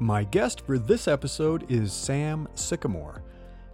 My 0.00 0.22
guest 0.22 0.60
for 0.60 0.78
this 0.78 1.08
episode 1.08 1.68
is 1.68 1.92
Sam 1.92 2.46
Sycamore. 2.54 3.24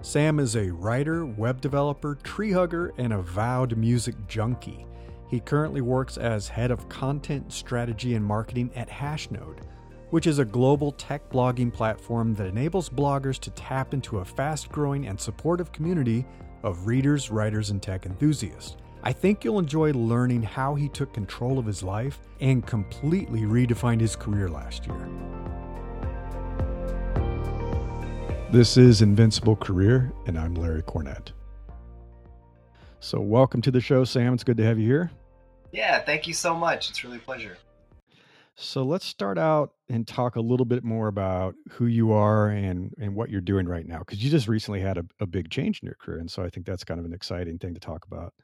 Sam 0.00 0.40
is 0.40 0.56
a 0.56 0.70
writer, 0.70 1.26
web 1.26 1.60
developer, 1.60 2.14
tree 2.14 2.50
hugger, 2.50 2.94
and 2.96 3.12
avowed 3.12 3.76
music 3.76 4.14
junkie. 4.26 4.86
He 5.28 5.40
currently 5.40 5.82
works 5.82 6.16
as 6.16 6.48
head 6.48 6.70
of 6.70 6.88
content 6.88 7.52
strategy 7.52 8.14
and 8.14 8.24
marketing 8.24 8.70
at 8.74 8.88
Hashnode, 8.88 9.64
which 10.08 10.26
is 10.26 10.38
a 10.38 10.46
global 10.46 10.92
tech 10.92 11.28
blogging 11.28 11.70
platform 11.70 12.32
that 12.36 12.46
enables 12.46 12.88
bloggers 12.88 13.38
to 13.40 13.50
tap 13.50 13.92
into 13.92 14.20
a 14.20 14.24
fast 14.24 14.70
growing 14.70 15.06
and 15.08 15.20
supportive 15.20 15.72
community 15.72 16.24
of 16.62 16.86
readers, 16.86 17.30
writers, 17.30 17.68
and 17.68 17.82
tech 17.82 18.06
enthusiasts. 18.06 18.78
I 19.02 19.12
think 19.12 19.44
you'll 19.44 19.58
enjoy 19.58 19.92
learning 19.92 20.42
how 20.42 20.74
he 20.74 20.88
took 20.88 21.12
control 21.12 21.58
of 21.58 21.66
his 21.66 21.82
life 21.82 22.20
and 22.40 22.66
completely 22.66 23.40
redefined 23.40 24.00
his 24.00 24.16
career 24.16 24.48
last 24.48 24.86
year. 24.86 25.06
This 28.54 28.76
is 28.76 29.02
Invincible 29.02 29.56
Career, 29.56 30.12
and 30.28 30.38
I'm 30.38 30.54
Larry 30.54 30.84
Cornett. 30.84 31.32
So, 33.00 33.18
welcome 33.18 33.60
to 33.62 33.72
the 33.72 33.80
show, 33.80 34.04
Sam. 34.04 34.32
It's 34.32 34.44
good 34.44 34.56
to 34.58 34.62
have 34.62 34.78
you 34.78 34.86
here. 34.86 35.10
Yeah, 35.72 35.98
thank 35.98 36.28
you 36.28 36.34
so 36.34 36.54
much. 36.54 36.88
It's 36.88 37.02
really 37.02 37.16
a 37.16 37.20
pleasure. 37.20 37.58
So, 38.54 38.84
let's 38.84 39.06
start 39.06 39.38
out 39.38 39.72
and 39.88 40.06
talk 40.06 40.36
a 40.36 40.40
little 40.40 40.66
bit 40.66 40.84
more 40.84 41.08
about 41.08 41.56
who 41.68 41.86
you 41.86 42.12
are 42.12 42.50
and, 42.50 42.94
and 43.00 43.16
what 43.16 43.28
you're 43.28 43.40
doing 43.40 43.66
right 43.66 43.88
now, 43.88 43.98
because 43.98 44.22
you 44.22 44.30
just 44.30 44.46
recently 44.46 44.78
had 44.78 44.98
a, 44.98 45.04
a 45.18 45.26
big 45.26 45.50
change 45.50 45.80
in 45.82 45.86
your 45.86 45.96
career. 45.96 46.20
And 46.20 46.30
so, 46.30 46.44
I 46.44 46.48
think 46.48 46.64
that's 46.64 46.84
kind 46.84 47.00
of 47.00 47.06
an 47.06 47.12
exciting 47.12 47.58
thing 47.58 47.74
to 47.74 47.80
talk 47.80 48.06
about. 48.06 48.34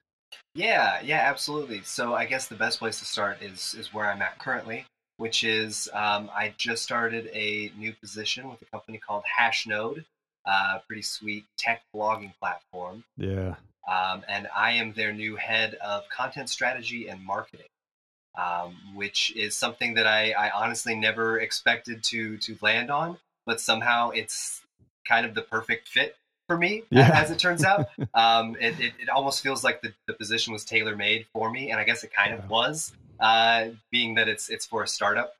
Yeah, 0.57 1.01
yeah, 1.05 1.21
absolutely. 1.21 1.83
So 1.85 2.15
I 2.15 2.25
guess 2.25 2.49
the 2.49 2.57
best 2.57 2.81
place 2.81 2.99
to 2.99 3.05
start 3.05 3.43
is 3.43 3.77
is 3.79 3.95
where 3.95 4.11
I'm 4.11 4.23
at 4.23 4.41
currently, 4.41 4.87
which 5.21 5.45
is 5.45 5.87
um, 5.93 6.31
I 6.35 6.55
just 6.57 6.83
started 6.83 7.29
a 7.35 7.71
new 7.77 7.93
position 7.93 8.49
with 8.49 8.63
a 8.63 8.65
company 8.65 8.97
called 8.97 9.23
Hashnode, 9.39 10.07
uh, 10.47 10.79
pretty 10.87 11.03
sweet 11.03 11.45
tech 11.59 11.83
blogging 11.95 12.33
platform. 12.41 13.05
Yeah. 13.19 13.57
Um, 13.87 14.23
and 14.27 14.49
I 14.57 14.73
am 14.73 14.95
their 14.95 15.13
new 15.13 15.37
head 15.37 15.75
of 15.75 16.09
content 16.09 16.49
strategy 16.49 17.09
and 17.09 17.23
marketing, 17.23 17.67
um, 18.39 18.75
which 18.95 19.37
is 19.37 19.55
something 19.55 19.93
that 19.95 20.07
I, 20.07 20.31
I 20.33 20.51
honestly 20.53 20.95
never 20.95 21.39
expected 21.39 22.03
to 22.05 22.39
to 22.39 22.57
land 22.63 22.91
on, 22.91 23.19
but 23.45 23.61
somehow 23.61 24.11
it's 24.11 24.63
kind 25.07 25.27
of 25.27 25.35
the 25.35 25.43
perfect 25.43 25.89
fit 25.89 26.17
for 26.47 26.57
me, 26.57 26.83
Yeah. 26.89 27.11
as 27.15 27.31
it 27.31 27.39
turns 27.39 27.63
out. 27.63 27.89
um, 28.15 28.57
it, 28.59 28.81
it, 28.81 28.93
it 29.01 29.09
almost 29.11 29.43
feels 29.43 29.63
like 29.63 29.83
the, 29.83 29.93
the 30.07 30.15
position 30.15 30.55
was 30.55 30.65
tailor 30.65 30.97
made 30.97 31.27
for 31.35 31.51
me, 31.51 31.71
and 31.71 31.79
I 31.79 31.85
guess 31.85 32.05
it 32.05 32.13
kind 32.15 32.31
Yeah. 32.31 32.39
of 32.39 32.49
was, 32.49 32.93
uh, 33.21 33.69
being 33.91 34.15
that 34.15 34.29
it's 34.29 34.49
it's 34.49 34.67
for 34.67 34.83
a 34.83 34.89
startup. 34.89 35.35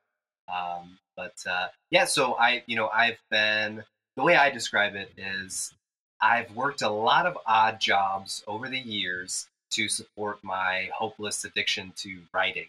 Um, 0.53 0.97
but 1.15 1.33
uh, 1.49 1.67
yeah, 1.89 2.05
so 2.05 2.35
I 2.39 2.63
you 2.65 2.75
know 2.75 2.89
I've 2.89 3.19
been 3.29 3.83
the 4.17 4.23
way 4.23 4.35
I 4.35 4.49
describe 4.49 4.95
it 4.95 5.11
is 5.17 5.73
I've 6.21 6.55
worked 6.55 6.81
a 6.81 6.89
lot 6.89 7.25
of 7.25 7.37
odd 7.45 7.79
jobs 7.79 8.43
over 8.47 8.69
the 8.69 8.79
years 8.79 9.47
to 9.71 9.87
support 9.87 10.43
my 10.43 10.89
hopeless 10.93 11.43
addiction 11.45 11.93
to 11.97 12.19
writing. 12.33 12.67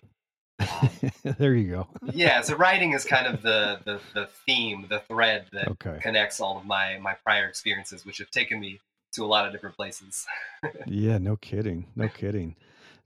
Um, 0.61 0.89
there 1.39 1.55
you 1.55 1.71
go. 1.71 1.89
yeah, 2.13 2.41
so 2.41 2.55
writing 2.57 2.93
is 2.93 3.05
kind 3.05 3.27
of 3.27 3.43
the, 3.43 3.81
the 3.85 4.01
the 4.15 4.27
theme, 4.47 4.87
the 4.89 5.01
thread 5.01 5.47
that 5.53 5.69
Okay. 5.73 5.99
connects 6.01 6.41
all 6.41 6.59
of 6.59 6.65
my 6.65 6.99
my 6.99 7.15
prior 7.25 7.47
experiences, 7.47 8.07
which 8.07 8.19
have 8.19 8.31
taken 8.31 8.61
me 8.61 8.81
to 9.13 9.25
a 9.25 9.27
lot 9.27 9.47
of 9.47 9.53
different 9.53 9.77
places. 9.77 10.27
Yeah, 10.87 11.19
no 11.19 11.37
kidding. 11.37 11.87
No 11.97 12.09
kidding. 12.09 12.55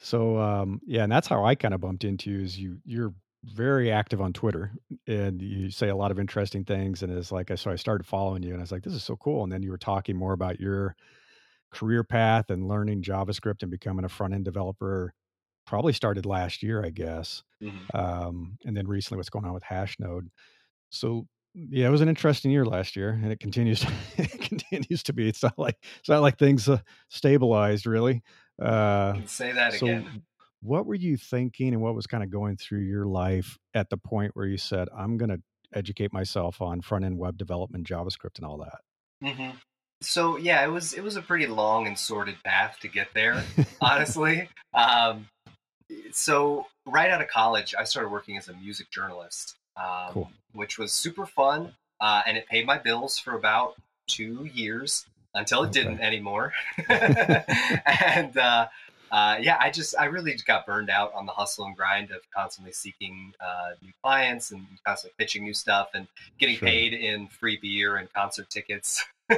So 0.06 0.38
um 0.38 0.80
yeah, 0.86 1.02
and 1.02 1.10
that's 1.12 1.26
how 1.28 1.44
I 1.44 1.54
kind 1.54 1.74
of 1.74 1.80
bumped 1.80 2.04
into 2.04 2.30
you 2.30 2.40
is 2.40 2.58
you 2.58 2.78
you're 2.84 3.14
very 3.44 3.90
active 3.92 4.20
on 4.20 4.32
Twitter 4.32 4.72
and 5.06 5.40
you 5.42 5.70
say 5.70 5.88
a 5.88 5.96
lot 5.96 6.10
of 6.10 6.18
interesting 6.18 6.64
things 6.64 7.02
and 7.02 7.12
it's 7.12 7.32
like 7.32 7.50
I 7.50 7.54
so 7.56 7.70
I 7.70 7.76
started 7.76 8.06
following 8.06 8.42
you 8.42 8.50
and 8.52 8.60
I 8.60 8.62
was 8.62 8.72
like 8.72 8.82
this 8.84 8.94
is 8.94 9.04
so 9.04 9.16
cool 9.16 9.42
and 9.42 9.52
then 9.52 9.62
you 9.62 9.70
were 9.70 9.78
talking 9.78 10.16
more 10.16 10.32
about 10.32 10.60
your 10.60 10.96
career 11.72 12.04
path 12.04 12.50
and 12.50 12.68
learning 12.68 13.02
JavaScript 13.02 13.62
and 13.62 13.70
becoming 13.70 14.04
a 14.04 14.10
front 14.10 14.34
end 14.34 14.44
developer 14.44 15.14
probably 15.66 15.92
started 15.94 16.26
last 16.26 16.62
year 16.62 16.84
I 16.84 16.90
guess 16.90 17.44
Mhm. 17.60 17.90
um, 17.94 18.58
and 18.64 18.76
then 18.76 18.88
recently 18.88 19.18
what's 19.18 19.30
going 19.30 19.46
on 19.46 19.54
with 19.54 19.64
Hashnode. 19.64 20.28
So 20.90 21.26
yeah, 21.54 21.88
it 21.88 21.90
was 21.90 22.02
an 22.02 22.08
interesting 22.08 22.50
year 22.50 22.66
last 22.66 22.96
year, 22.96 23.10
and 23.10 23.32
it 23.32 23.40
continues. 23.40 23.84
it 24.18 24.40
continues 24.42 25.02
to 25.04 25.12
be. 25.14 25.28
It's 25.28 25.42
not 25.42 25.58
like 25.58 25.76
it's 25.98 26.08
not 26.08 26.20
like 26.20 26.38
things 26.38 26.68
uh, 26.68 26.80
stabilized 27.08 27.86
really. 27.86 28.22
Uh, 28.60 29.14
say 29.26 29.52
that 29.52 29.74
so, 29.74 29.86
again. 29.86 30.22
what 30.62 30.86
were 30.86 30.94
you 30.94 31.16
thinking, 31.16 31.68
and 31.74 31.82
what 31.82 31.94
was 31.94 32.06
kind 32.06 32.22
of 32.22 32.30
going 32.30 32.56
through 32.56 32.80
your 32.80 33.06
life 33.06 33.58
at 33.74 33.90
the 33.90 33.96
point 33.96 34.32
where 34.34 34.46
you 34.46 34.56
said, 34.58 34.88
"I'm 34.96 35.16
going 35.16 35.30
to 35.30 35.40
educate 35.74 36.12
myself 36.12 36.62
on 36.62 36.80
front 36.80 37.04
end 37.04 37.18
web 37.18 37.36
development, 37.36 37.86
JavaScript, 37.86 38.36
and 38.38 38.46
all 38.46 38.58
that"? 38.58 38.80
hmm 39.34 39.50
So 40.02 40.36
yeah, 40.36 40.64
it 40.64 40.68
was 40.70 40.92
it 40.94 41.02
was 41.02 41.16
a 41.16 41.22
pretty 41.22 41.46
long 41.46 41.86
and 41.86 41.98
sordid 41.98 42.36
path 42.44 42.78
to 42.80 42.88
get 42.88 43.08
there. 43.14 43.44
honestly. 43.80 44.48
Um, 44.74 45.28
so 46.12 46.66
right 46.86 47.10
out 47.10 47.20
of 47.20 47.28
college, 47.28 47.74
I 47.78 47.84
started 47.84 48.08
working 48.10 48.36
as 48.36 48.48
a 48.48 48.54
music 48.54 48.90
journalist, 48.90 49.54
um, 49.76 50.12
Cool. 50.12 50.30
which 50.52 50.78
was 50.78 50.92
super 50.92 51.26
fun, 51.26 51.74
uh, 52.00 52.22
and 52.26 52.36
it 52.36 52.46
paid 52.48 52.66
my 52.66 52.78
bills 52.78 53.18
for 53.18 53.34
about 53.34 53.76
two 54.08 54.48
years 54.52 55.06
until 55.36 55.62
it 55.62 55.70
Okay. 55.70 55.72
didn't 55.72 56.00
anymore. 56.00 56.52
and 56.88 58.36
uh, 58.36 58.66
uh, 59.12 59.36
yeah, 59.40 59.56
I 59.60 59.70
just 59.70 59.94
I 59.98 60.06
really 60.06 60.32
just 60.32 60.46
got 60.46 60.66
burned 60.66 60.90
out 60.90 61.12
on 61.14 61.26
the 61.26 61.32
hustle 61.32 61.64
and 61.66 61.76
grind 61.76 62.10
of 62.10 62.20
constantly 62.34 62.72
seeking 62.72 63.34
uh, 63.40 63.70
new 63.82 63.92
clients 64.02 64.50
and 64.50 64.66
constantly 64.84 65.14
pitching 65.18 65.44
new 65.44 65.54
stuff 65.54 65.90
and 65.94 66.08
getting 66.38 66.56
Sure. 66.56 66.68
paid 66.68 66.92
in 66.92 67.28
free 67.28 67.56
beer 67.56 67.96
and 67.96 68.12
concert 68.12 68.50
tickets. 68.50 69.04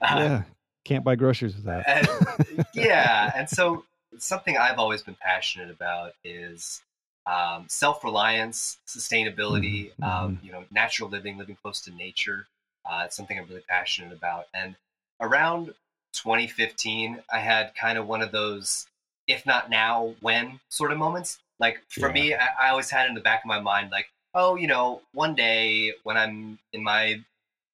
Uh, 0.00 0.16
yeah, 0.18 0.42
can't 0.84 1.04
buy 1.04 1.14
groceries 1.14 1.54
with 1.54 1.64
that. 1.64 1.86
and, 1.86 2.08
yeah, 2.74 3.32
and 3.34 3.48
so 3.48 3.84
something 4.18 4.56
I've 4.56 4.78
always 4.78 5.02
been 5.02 5.16
passionate 5.20 5.70
about 5.70 6.12
is 6.24 6.82
um, 7.26 7.66
self-reliance, 7.68 8.78
sustainability, 8.86 9.92
Mhm, 10.00 10.04
um, 10.06 10.38
you 10.42 10.52
know, 10.52 10.64
natural 10.70 11.08
living, 11.08 11.38
living 11.38 11.56
close 11.62 11.80
to 11.82 11.90
nature. 11.92 12.46
Uh, 12.84 13.02
it's 13.06 13.16
something 13.16 13.38
I'm 13.38 13.46
really 13.48 13.64
passionate 13.68 14.12
about. 14.12 14.46
And 14.54 14.76
around 15.24 15.74
2015, 16.12 17.22
I 17.32 17.38
had 17.38 17.74
kind 17.74 17.98
of 17.98 18.06
one 18.06 18.22
of 18.22 18.32
those, 18.32 18.86
if 19.26 19.44
not 19.46 19.70
now, 19.70 20.14
when 20.20 20.60
sort 20.68 20.92
of 20.92 20.98
moments. 20.98 21.38
Like 21.58 21.82
for 21.88 22.08
Yeah. 22.08 22.12
me, 22.14 22.34
I, 22.34 22.48
I 22.60 22.68
always 22.70 22.90
had 22.90 23.08
in 23.08 23.14
the 23.14 23.20
back 23.20 23.42
of 23.44 23.46
my 23.46 23.60
mind, 23.60 23.90
like, 23.90 24.08
oh, 24.34 24.56
you 24.56 24.66
know, 24.66 25.02
one 25.12 25.34
day 25.34 25.92
when 26.02 26.16
I'm 26.16 26.58
in 26.72 26.82
my 26.82 27.22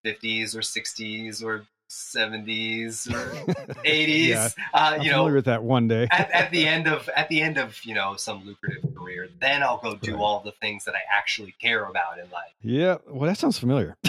50s 0.05 0.55
or 0.55 0.63
60s 0.63 1.43
or 1.43 1.67
70s 1.91 3.13
or 3.13 3.55
80s, 3.85 4.27
Yeah, 4.29 4.49
uh, 4.73 4.99
you 5.03 5.11
know, 5.11 5.25
with 5.33 5.45
that 5.47 5.63
one 5.63 5.89
day. 5.89 6.07
at, 6.11 6.31
at 6.31 6.51
the 6.51 6.67
end 6.75 6.87
of 6.87 7.09
at 7.17 7.29
the 7.29 7.41
end 7.43 7.59
of 7.59 7.85
you 7.85 7.95
know 7.95 8.15
some 8.17 8.45
lucrative 8.47 8.83
career, 8.97 9.29
then 9.41 9.63
I'll 9.63 9.79
go 9.79 9.95
do 9.97 10.13
Right. 10.15 10.21
all 10.21 10.41
the 10.41 10.53
things 10.53 10.85
that 10.85 10.95
I 10.95 11.01
actually 11.13 11.53
care 11.61 11.85
about 11.85 12.19
in 12.19 12.31
life. 12.31 12.53
yeah, 12.63 12.99
well, 13.09 13.29
that 13.29 13.39
sounds 13.39 13.59
familiar. 13.59 13.97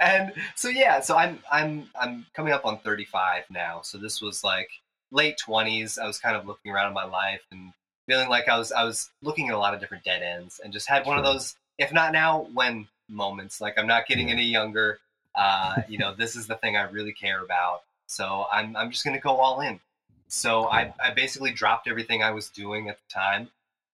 and 0.00 0.32
so 0.54 0.68
yeah, 0.68 1.00
so 1.00 1.16
I'm 1.16 1.38
I'm 1.50 1.88
I'm 2.00 2.26
coming 2.34 2.52
up 2.52 2.64
on 2.66 2.78
35 2.78 3.44
now. 3.50 3.80
So 3.82 3.98
this 3.98 4.20
was 4.20 4.44
like 4.44 4.70
late 5.10 5.36
20s. 5.46 5.98
I 5.98 6.06
was 6.06 6.18
kind 6.18 6.36
of 6.36 6.46
looking 6.46 6.72
around 6.72 6.88
in 6.88 6.94
my 6.94 7.04
life 7.04 7.40
and 7.50 7.72
feeling 8.06 8.28
like 8.28 8.48
I 8.48 8.58
was 8.58 8.72
I 8.72 8.84
was 8.84 9.10
looking 9.22 9.48
at 9.48 9.54
a 9.54 9.58
lot 9.58 9.74
of 9.74 9.80
different 9.80 10.04
dead 10.04 10.22
ends 10.22 10.60
and 10.62 10.72
just 10.72 10.88
had 10.88 11.06
one 11.06 11.18
of 11.18 11.24
those 11.24 11.56
if 11.78 11.92
not 11.92 12.12
now 12.12 12.46
when 12.54 12.88
moments. 13.08 13.60
Like 13.60 13.78
I'm 13.78 13.86
not 13.86 14.06
getting 14.06 14.28
Yeah. 14.28 14.34
any 14.34 14.44
younger. 14.44 14.98
Uh, 15.38 15.82
you 15.88 15.98
know, 15.98 16.14
this 16.14 16.36
is 16.36 16.46
the 16.46 16.56
thing 16.56 16.76
I 16.76 16.82
really 16.82 17.12
care 17.12 17.42
about. 17.42 17.82
So 18.06 18.46
I'm 18.52 18.76
I'm 18.76 18.90
just 18.90 19.04
gonna 19.04 19.20
go 19.20 19.36
all 19.36 19.60
in. 19.60 19.80
So 20.28 20.68
I, 20.68 20.92
I 21.02 21.12
basically 21.14 21.52
dropped 21.52 21.88
everything 21.88 22.22
I 22.22 22.32
was 22.32 22.50
doing 22.50 22.90
at 22.90 22.98
the 22.98 23.14
time 23.14 23.48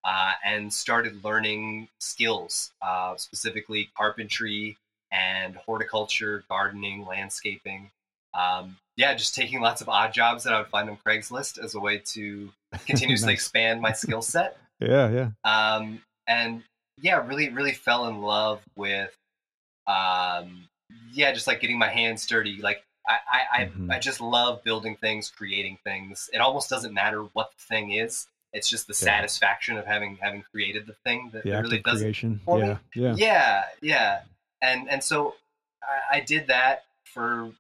uh, 0.05 0.33
and 0.45 0.73
started 0.73 1.25
learning 1.25 1.89
skills, 2.01 2.73
uh, 2.83 3.17
specifically 3.17 3.91
carpentry 3.97 4.77
and 5.13 5.55
horticulture, 5.55 6.45
gardening, 6.49 7.07
landscaping. 7.07 7.91
Um, 8.35 8.77
yeah, 8.97 9.15
just 9.15 9.35
taking 9.35 9.61
lots 9.61 9.81
of 9.81 9.89
odd 9.89 10.13
jobs 10.13 10.43
that 10.45 10.53
I 10.53 10.59
would 10.59 10.69
find 10.69 10.91
on 10.91 10.99
Craigslist 11.07 11.63
as 11.63 11.75
a 11.75 11.81
way 11.81 11.99
to 11.99 12.51
continuously 12.87 13.29
Nice. 13.29 13.35
expand 13.35 13.81
my 13.81 13.93
skill 13.93 14.23
set. 14.23 14.57
Yeah, 14.81 15.11
yeah. 15.11 15.29
Um, 15.45 16.03
and 16.27 16.65
yeah, 17.01 17.25
really, 17.25 17.49
really 17.51 17.73
fell 17.73 18.09
in 18.09 18.23
love 18.23 18.61
with, 18.77 19.17
um, 19.87 20.69
yeah, 21.13 21.33
just 21.33 21.47
like 21.47 21.61
getting 21.61 21.79
my 21.79 21.89
hands 21.89 22.27
dirty. 22.27 22.61
Like 22.63 22.85
I, 23.07 23.19
I, 23.31 23.63
I, 23.63 23.65
Mhm. 23.67 23.93
I 23.93 23.99
just 23.99 24.21
love 24.21 24.63
building 24.65 24.97
things, 24.97 25.31
creating 25.31 25.79
things. 25.85 26.31
It 26.33 26.39
almost 26.39 26.71
doesn't 26.71 26.93
matter 26.95 27.23
what 27.35 27.53
the 27.57 27.63
thing 27.63 27.93
is. 27.93 28.27
It's 28.53 28.69
just 28.69 28.87
the 28.87 28.93
Yeah. 28.93 29.17
satisfaction 29.17 29.77
of 29.77 29.85
having 29.87 30.17
having 30.17 30.43
created 30.43 30.87
the 30.87 30.95
thing 31.05 31.31
that 31.33 31.43
The 31.45 31.51
really 31.61 31.81
does 31.81 32.01
it 32.01 32.05
creation. 32.05 32.41
for 32.45 32.59
me. 32.59 32.67
Yeah, 32.69 32.79
yeah. 32.95 33.15
yeah, 33.17 33.65
yeah. 33.83 34.21
And 34.63 34.89
and 34.89 35.03
so 35.05 35.35
I, 35.83 36.17
I 36.17 36.21
did 36.21 36.47
that 36.47 36.85
for 37.05 37.51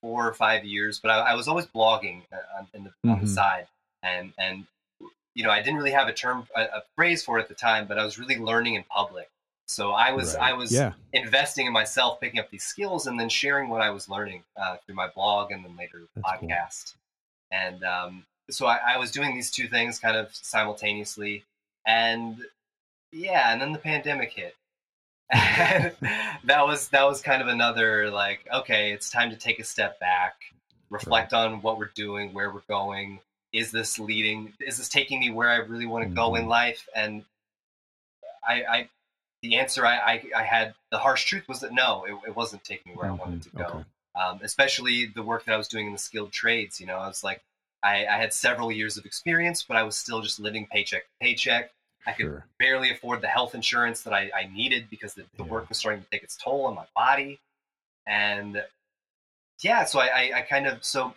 four 0.00 0.26
or 0.28 0.34
five 0.34 0.64
years, 0.64 0.98
but 1.00 1.10
I, 1.10 1.18
I 1.30 1.34
was 1.34 1.48
always 1.48 1.66
blogging 1.66 2.22
uh, 2.32 2.36
on, 2.58 2.68
in 2.74 2.84
the, 2.84 3.10
on 3.10 3.20
the 3.20 3.26
side, 3.26 3.66
and 4.02 4.32
and 4.38 4.66
you 5.34 5.44
know 5.44 5.50
I 5.50 5.58
didn't 5.62 5.76
really 5.76 5.92
have 5.92 6.08
a 6.08 6.12
term 6.12 6.46
a, 6.54 6.62
a 6.62 6.82
phrase 6.94 7.24
for 7.24 7.38
it 7.38 7.42
at 7.42 7.48
the 7.48 7.54
time, 7.54 7.86
but 7.86 7.98
I 7.98 8.04
was 8.04 8.18
really 8.18 8.36
learning 8.38 8.74
in 8.74 8.84
public. 8.84 9.30
So 9.68 9.92
I 9.92 10.12
was 10.12 10.34
Right. 10.34 10.50
I 10.50 10.52
was 10.54 10.72
Yeah. 10.72 10.94
investing 11.12 11.66
in 11.66 11.72
myself, 11.72 12.20
picking 12.20 12.40
up 12.40 12.50
these 12.50 12.64
skills, 12.64 13.06
and 13.06 13.20
then 13.20 13.28
sharing 13.28 13.68
what 13.68 13.82
I 13.82 13.90
was 13.90 14.08
learning 14.08 14.42
uh, 14.56 14.78
through 14.78 14.94
my 14.94 15.08
blog 15.08 15.52
and 15.52 15.64
then 15.64 15.76
later 15.76 16.08
That's 16.14 16.38
cool. 16.40 16.48
podcast. 16.48 16.94
And 17.50 17.84
um, 17.84 18.26
so 18.50 18.66
I, 18.66 18.76
I 18.94 18.96
was 18.98 19.10
doing 19.10 19.34
these 19.34 19.50
two 19.50 19.68
things 19.68 19.98
kind 19.98 20.16
of 20.16 20.34
simultaneously, 20.34 21.44
and 21.86 22.44
yeah, 23.12 23.52
and 23.52 23.60
then 23.60 23.72
the 23.72 23.78
pandemic 23.78 24.32
hit. 24.32 24.56
That 26.44 26.66
was 26.66 26.88
that 26.88 27.02
was 27.06 27.20
kind 27.20 27.42
of 27.42 27.48
another 27.48 28.10
like 28.10 28.46
okay, 28.52 28.92
it's 28.92 29.10
time 29.10 29.28
to 29.30 29.36
take 29.36 29.58
a 29.58 29.64
step 29.64 29.98
back, 30.00 30.36
reflect 30.88 31.34
on 31.34 31.60
what 31.60 31.78
we're 31.78 31.90
doing, 31.94 32.32
where 32.32 32.50
we're 32.50 32.60
going. 32.68 33.20
Is 33.52 33.70
this 33.70 33.98
leading? 33.98 34.54
Is 34.60 34.78
this 34.78 34.88
taking 34.88 35.20
me 35.20 35.30
where 35.30 35.50
I 35.50 35.56
really 35.56 35.86
want 35.86 36.08
to 36.08 36.14
go 36.14 36.36
in 36.36 36.44
Mhm. 36.44 36.48
life? 36.48 36.88
And 36.94 37.24
I, 38.46 38.62
I 38.64 38.88
the 39.42 39.56
answer 39.56 39.86
I, 39.86 39.96
I, 39.96 40.22
I 40.36 40.42
had 40.42 40.74
the 40.90 40.98
harsh 40.98 41.24
truth 41.24 41.46
was 41.48 41.60
that 41.60 41.72
no, 41.72 42.04
it, 42.04 42.28
it 42.28 42.36
wasn't 42.36 42.64
taking 42.64 42.92
me 42.92 42.98
where 42.98 43.08
I 43.08 43.12
wanted 43.12 43.42
to 43.42 43.50
go. 43.50 43.64
Okay. 43.64 43.84
Um, 44.14 44.40
especially 44.42 45.06
the 45.14 45.22
work 45.22 45.44
that 45.44 45.54
I 45.54 45.56
was 45.56 45.68
doing 45.68 45.86
in 45.86 45.92
the 45.92 45.98
skilled 45.98 46.32
trades. 46.32 46.80
You 46.80 46.86
know, 46.86 46.96
I 46.96 47.06
was 47.06 47.22
like, 47.22 47.40
I, 47.84 48.04
I 48.06 48.16
had 48.16 48.32
several 48.32 48.72
years 48.72 48.96
of 48.96 49.04
experience, 49.04 49.62
but 49.62 49.76
I 49.76 49.84
was 49.84 49.94
still 49.96 50.20
just 50.20 50.40
living 50.40 50.66
paycheck 50.66 51.02
to 51.02 51.08
paycheck. 51.20 51.70
I 52.06 52.12
could 52.12 52.24
Sure. 52.24 52.44
barely 52.58 52.90
afford 52.90 53.20
the 53.20 53.28
health 53.28 53.54
insurance 53.54 54.02
that 54.02 54.12
I, 54.12 54.30
I 54.36 54.50
needed 54.52 54.88
because 54.90 55.14
the, 55.14 55.24
the 55.36 55.44
Yeah. 55.44 55.50
work 55.50 55.68
was 55.68 55.78
starting 55.78 56.02
to 56.02 56.08
take 56.10 56.22
its 56.24 56.36
toll 56.36 56.66
on 56.66 56.74
my 56.74 56.86
body. 56.96 57.38
And 58.06 58.64
yeah, 59.62 59.84
so 59.84 60.00
I, 60.00 60.06
I, 60.06 60.32
I 60.38 60.42
kind 60.42 60.66
of, 60.66 60.82
so 60.84 61.14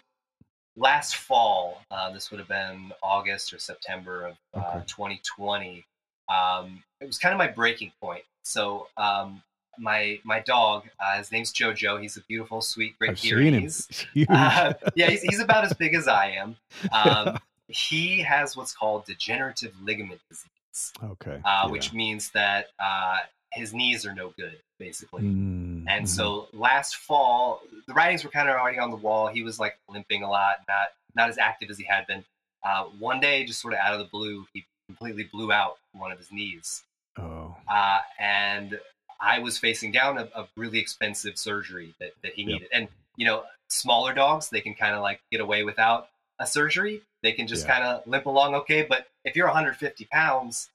last 0.75 1.15
fall, 1.15 1.81
uh, 1.89 2.11
this 2.11 2.29
would 2.29 2.39
have 2.39 2.49
been 2.49 2.91
August 3.01 3.53
or 3.53 3.59
September 3.59 4.27
of 4.27 4.37
uh, 4.53 4.81
2020, 4.85 5.85
um, 6.31 6.83
it 6.99 7.05
was 7.05 7.17
kind 7.17 7.33
of 7.33 7.37
my 7.37 7.47
breaking 7.47 7.91
point. 8.01 8.23
So 8.43 8.87
um, 8.97 9.41
my 9.77 10.19
my 10.23 10.39
dog, 10.39 10.87
uh, 10.99 11.17
his 11.17 11.31
name's 11.31 11.51
Jojo. 11.51 12.01
He's 12.01 12.17
a 12.17 12.21
beautiful, 12.21 12.61
sweet, 12.61 12.97
great 12.97 13.11
I've 13.11 13.19
seen 13.19 13.37
him. 13.37 13.51
Pyrenees. 13.51 14.05
Uh, 14.29 14.73
yeah, 14.95 15.09
he's, 15.09 15.21
he's 15.23 15.39
about 15.39 15.65
as 15.65 15.73
big 15.73 15.95
as 15.95 16.07
I 16.07 16.31
am. 16.31 16.55
Um, 16.91 17.37
he 17.67 18.19
has 18.19 18.55
what's 18.55 18.73
called 18.73 19.05
degenerative 19.05 19.73
ligament 19.81 20.21
disease, 20.29 20.93
okay. 21.03 21.39
uh, 21.45 21.63
yeah. 21.63 21.67
which 21.67 21.93
means 21.93 22.29
that 22.31 22.67
uh, 22.79 23.17
his 23.51 23.73
knees 23.73 24.05
are 24.05 24.13
no 24.13 24.33
good, 24.37 24.57
basically. 24.79 25.23
Mm, 25.23 25.85
And 25.87 26.09
so 26.09 26.47
last 26.53 26.97
fall, 26.97 27.61
the 27.87 27.93
writings 27.93 28.23
were 28.23 28.29
kind 28.29 28.49
of 28.49 28.55
already 28.55 28.79
on 28.79 28.91
the 28.91 28.97
wall. 28.97 29.27
He 29.27 29.43
was 29.43 29.59
like 29.59 29.77
limping 29.89 30.23
a 30.23 30.29
lot, 30.29 30.57
not 30.67 30.89
not 31.15 31.29
as 31.29 31.37
active 31.37 31.69
as 31.69 31.77
he 31.77 31.83
had 31.83 32.07
been. 32.07 32.23
Uh, 32.63 32.83
one 32.99 33.19
day, 33.19 33.43
just 33.43 33.59
sort 33.59 33.73
of 33.73 33.79
out 33.79 33.93
of 33.93 33.99
the 33.99 34.05
blue, 34.05 34.45
he 34.53 34.65
completely 34.95 35.23
blew 35.23 35.51
out 35.51 35.77
one 35.93 36.11
of 36.11 36.17
his 36.17 36.31
knees, 36.31 36.83
Oh. 37.17 37.55
uh, 37.69 37.99
and 38.19 38.79
I 39.19 39.39
was 39.39 39.57
facing 39.57 39.91
down 39.91 40.17
a, 40.17 40.29
a 40.35 40.47
really 40.57 40.79
expensive 40.79 41.37
surgery 41.37 41.93
that, 41.99 42.11
that 42.23 42.33
he 42.33 42.41
Yep. 42.43 42.47
needed. 42.51 42.69
And 42.73 42.87
you 43.17 43.25
know, 43.25 43.43
smaller 43.69 44.13
dogs 44.13 44.49
they 44.49 44.61
can 44.61 44.73
kind 44.73 44.95
of 44.95 45.01
like 45.01 45.21
get 45.31 45.41
away 45.41 45.63
without 45.63 46.09
a 46.39 46.47
surgery. 46.47 47.01
They 47.23 47.31
can 47.33 47.47
just 47.47 47.65
Yeah. 47.67 47.73
kind 47.73 47.83
of 47.85 48.07
limp 48.07 48.25
along 48.25 48.55
okay. 48.55 48.83
But 48.83 49.07
if 49.25 49.35
you're 49.35 49.47
150 49.47 50.05
pounds, 50.05 50.69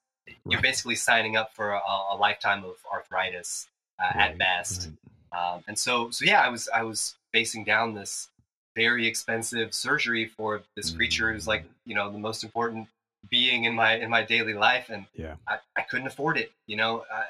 you're 0.48 0.60
basically 0.62 0.94
signing 0.96 1.36
up 1.36 1.52
for 1.54 1.70
a, 1.72 1.80
a 2.12 2.16
lifetime 2.16 2.64
of 2.64 2.76
arthritis 2.92 3.68
uh, 3.98 4.12
at 4.18 4.38
best. 4.38 4.88
right. 5.32 5.54
Um, 5.54 5.64
and 5.68 5.78
so, 5.78 6.10
so 6.10 6.24
yeah, 6.24 6.40
I 6.42 6.48
was 6.48 6.68
I 6.68 6.82
was 6.82 7.16
facing 7.32 7.64
down 7.64 7.94
this 7.94 8.28
very 8.76 9.06
expensive 9.06 9.72
surgery 9.74 10.26
for 10.26 10.62
this 10.76 10.90
creature 10.90 11.32
who's 11.32 11.46
like 11.48 11.64
you 11.84 11.94
know 11.94 12.10
the 12.12 12.18
most 12.18 12.44
important 12.44 12.86
being 13.30 13.64
in 13.64 13.74
my 13.74 13.96
in 13.96 14.10
my 14.10 14.22
daily 14.22 14.54
life, 14.54 14.88
and 14.90 15.06
Yeah. 15.14 15.34
I, 15.48 15.58
I 15.76 15.82
couldn't 15.82 16.06
afford 16.06 16.38
it. 16.38 16.52
You 16.66 16.76
know, 16.76 17.04
uh, 17.12 17.22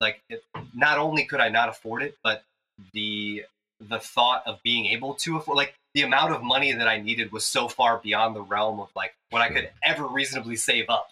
like 0.00 0.22
it, 0.28 0.42
not 0.74 0.98
only 0.98 1.24
could 1.24 1.40
I 1.40 1.48
not 1.48 1.68
afford 1.68 2.02
it, 2.02 2.16
but 2.22 2.44
the 2.92 3.44
the 3.80 3.98
thought 3.98 4.42
of 4.46 4.62
being 4.62 4.86
able 4.86 5.14
to 5.14 5.36
afford 5.36 5.56
like 5.56 5.74
the 5.94 6.02
amount 6.02 6.32
of 6.32 6.42
money 6.42 6.72
that 6.72 6.88
I 6.88 7.00
needed 7.00 7.30
was 7.32 7.44
so 7.44 7.68
far 7.68 7.98
beyond 7.98 8.34
the 8.34 8.40
realm 8.42 8.80
of 8.80 8.88
like 8.96 9.14
what 9.30 9.42
I 9.42 9.48
could 9.50 9.70
ever 9.82 10.06
reasonably 10.06 10.56
save 10.56 10.88
up. 10.88 11.10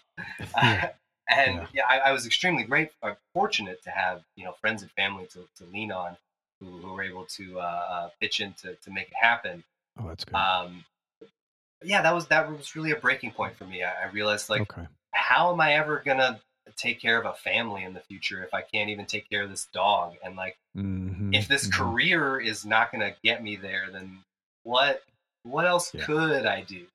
Yeah. 0.57 0.91
and 1.29 1.57
Yeah. 1.57 1.67
yeah, 1.75 1.83
I, 1.89 1.99
I 1.99 2.13
was 2.13 2.27
extremely 2.27 2.65
great, 2.65 2.91
uh, 3.03 3.15
fortunate 3.35 3.83
to 3.85 3.91
have 3.91 4.23
you 4.37 4.45
know 4.45 4.53
friends 4.61 4.83
and 4.83 4.91
family 4.93 5.27
to, 5.33 5.47
to 5.59 5.65
lean 5.73 5.93
on, 5.93 6.17
who, 6.61 6.67
who 6.79 6.93
were 6.95 7.03
able 7.03 7.25
to 7.27 7.61
uh, 7.61 7.63
uh, 7.63 8.09
pitch 8.21 8.41
in 8.41 8.55
to, 8.63 8.75
to 8.75 8.91
make 8.91 9.09
it 9.09 9.15
happen. 9.21 9.63
Oh, 10.01 10.09
that's 10.09 10.25
good. 10.25 10.35
Um, 10.35 10.85
yeah, 11.85 12.03
that 12.03 12.15
was 12.15 12.27
that 12.29 12.51
was 12.51 12.75
really 12.77 12.91
a 12.93 12.97
breaking 12.97 13.33
point 13.33 13.57
for 13.57 13.65
me. 13.65 13.83
I, 13.83 14.05
I 14.05 14.11
realized 14.11 14.49
like, 14.51 14.63
okay. 14.63 14.87
how 15.13 15.53
am 15.53 15.61
I 15.61 15.75
ever 15.75 16.03
gonna 16.05 16.41
take 16.77 17.01
care 17.01 17.19
of 17.19 17.27
a 17.27 17.33
family 17.35 17.85
in 17.85 17.95
the 17.95 18.01
future 18.01 18.43
if 18.43 18.55
I 18.55 18.63
can't 18.63 18.91
even 18.91 19.07
take 19.07 19.29
care 19.29 19.43
of 19.43 19.51
this 19.51 19.67
dog? 19.73 20.15
And 20.25 20.37
like, 20.37 20.57
Mhm, 20.77 21.35
if 21.35 21.49
this 21.49 21.67
mhm. 21.69 21.73
career 21.73 22.41
is 22.41 22.65
not 22.65 22.93
gonna 22.93 23.15
get 23.23 23.43
me 23.43 23.57
there, 23.57 23.89
then 23.91 24.19
what 24.65 25.03
what 25.45 25.67
else 25.67 25.91
Yeah. 25.93 26.05
could 26.05 26.47
I 26.47 26.63
do? 26.63 26.87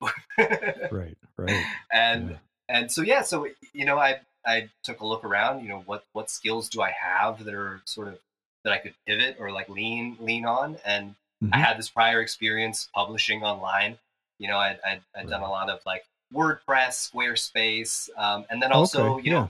Right. 0.92 1.18
Right. 1.40 1.68
and 1.92 2.30
Yeah. 2.32 2.38
and 2.68 2.92
so 2.92 3.04
yeah 3.04 3.22
so 3.22 3.48
you 3.72 3.86
know 3.86 4.00
i 4.00 4.20
i 4.44 4.68
took 4.82 5.02
a 5.02 5.06
look 5.06 5.24
around 5.24 5.62
you 5.62 5.70
know 5.70 5.84
what 5.86 6.04
what 6.14 6.32
skills 6.32 6.68
do 6.68 6.82
i 6.82 6.90
have 6.90 7.44
that 7.44 7.54
are 7.54 7.80
sort 7.86 8.08
of 8.08 8.18
that 8.64 8.74
i 8.74 8.80
could 8.80 8.96
pivot 9.06 9.38
or 9.40 9.52
like 9.52 9.70
lean 9.70 10.18
lean 10.20 10.46
on 10.46 10.78
and 10.84 11.14
i 11.52 11.58
Mhm. 11.58 11.64
had 11.64 11.78
this 11.78 11.90
prior 11.90 12.22
experience 12.22 12.90
publishing 12.92 13.44
online 13.44 14.00
you 14.40 14.48
know 14.48 14.58
i'd, 14.58 14.80
I'd, 14.86 15.02
I'd 15.16 15.30
done 15.30 15.42
a 15.42 15.50
lot 15.50 15.70
of 15.70 15.80
like 15.86 16.06
wordpress 16.34 17.10
squarespace 17.12 18.10
um, 18.18 18.46
and 18.50 18.62
then 18.62 18.72
also 18.72 19.14
okay. 19.16 19.24
you 19.28 19.32
yeah. 19.34 19.40
know 19.40 19.50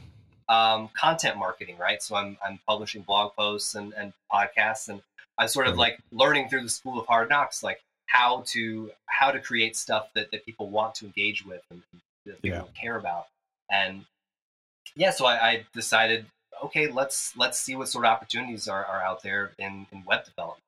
um, 0.50 0.90
content 0.94 1.38
marketing 1.38 1.78
right 1.78 2.02
so 2.02 2.16
i'm, 2.16 2.38
I'm 2.46 2.60
publishing 2.68 3.02
blog 3.02 3.34
posts 3.36 3.76
and, 3.76 3.94
and 3.94 4.14
podcasts 4.32 4.88
and 4.90 5.02
i'm 5.38 5.48
sort 5.48 5.68
of 5.68 5.74
Right. 5.74 5.92
like 5.92 6.00
learning 6.12 6.50
through 6.50 6.64
the 6.64 6.70
school 6.70 7.00
of 7.00 7.08
hard 7.08 7.30
knocks 7.30 7.64
like 7.64 7.82
how 8.06 8.44
to 8.48 8.92
how 9.08 9.32
to 9.32 9.40
create 9.40 9.76
stuff 9.76 10.10
that, 10.16 10.32
that 10.32 10.46
people 10.46 10.70
want 10.70 10.96
to 10.96 11.06
engage 11.06 11.46
with 11.46 11.62
and 11.72 11.82
that 12.26 12.42
people 12.42 12.70
Yeah. 12.74 12.82
care 12.82 12.96
about 12.98 13.28
and 13.72 14.06
yeah 14.96 15.12
so 15.12 15.26
I, 15.26 15.50
I 15.50 15.66
decided 15.74 16.26
okay 16.64 16.88
let's 16.88 17.36
let's 17.36 17.60
see 17.60 17.76
what 17.76 17.90
sort 17.90 18.06
of 18.06 18.12
opportunities 18.12 18.68
are, 18.68 18.86
are 18.86 19.02
out 19.02 19.24
there 19.24 19.52
in, 19.60 19.88
in 19.92 20.04
web 20.06 20.24
development 20.26 20.64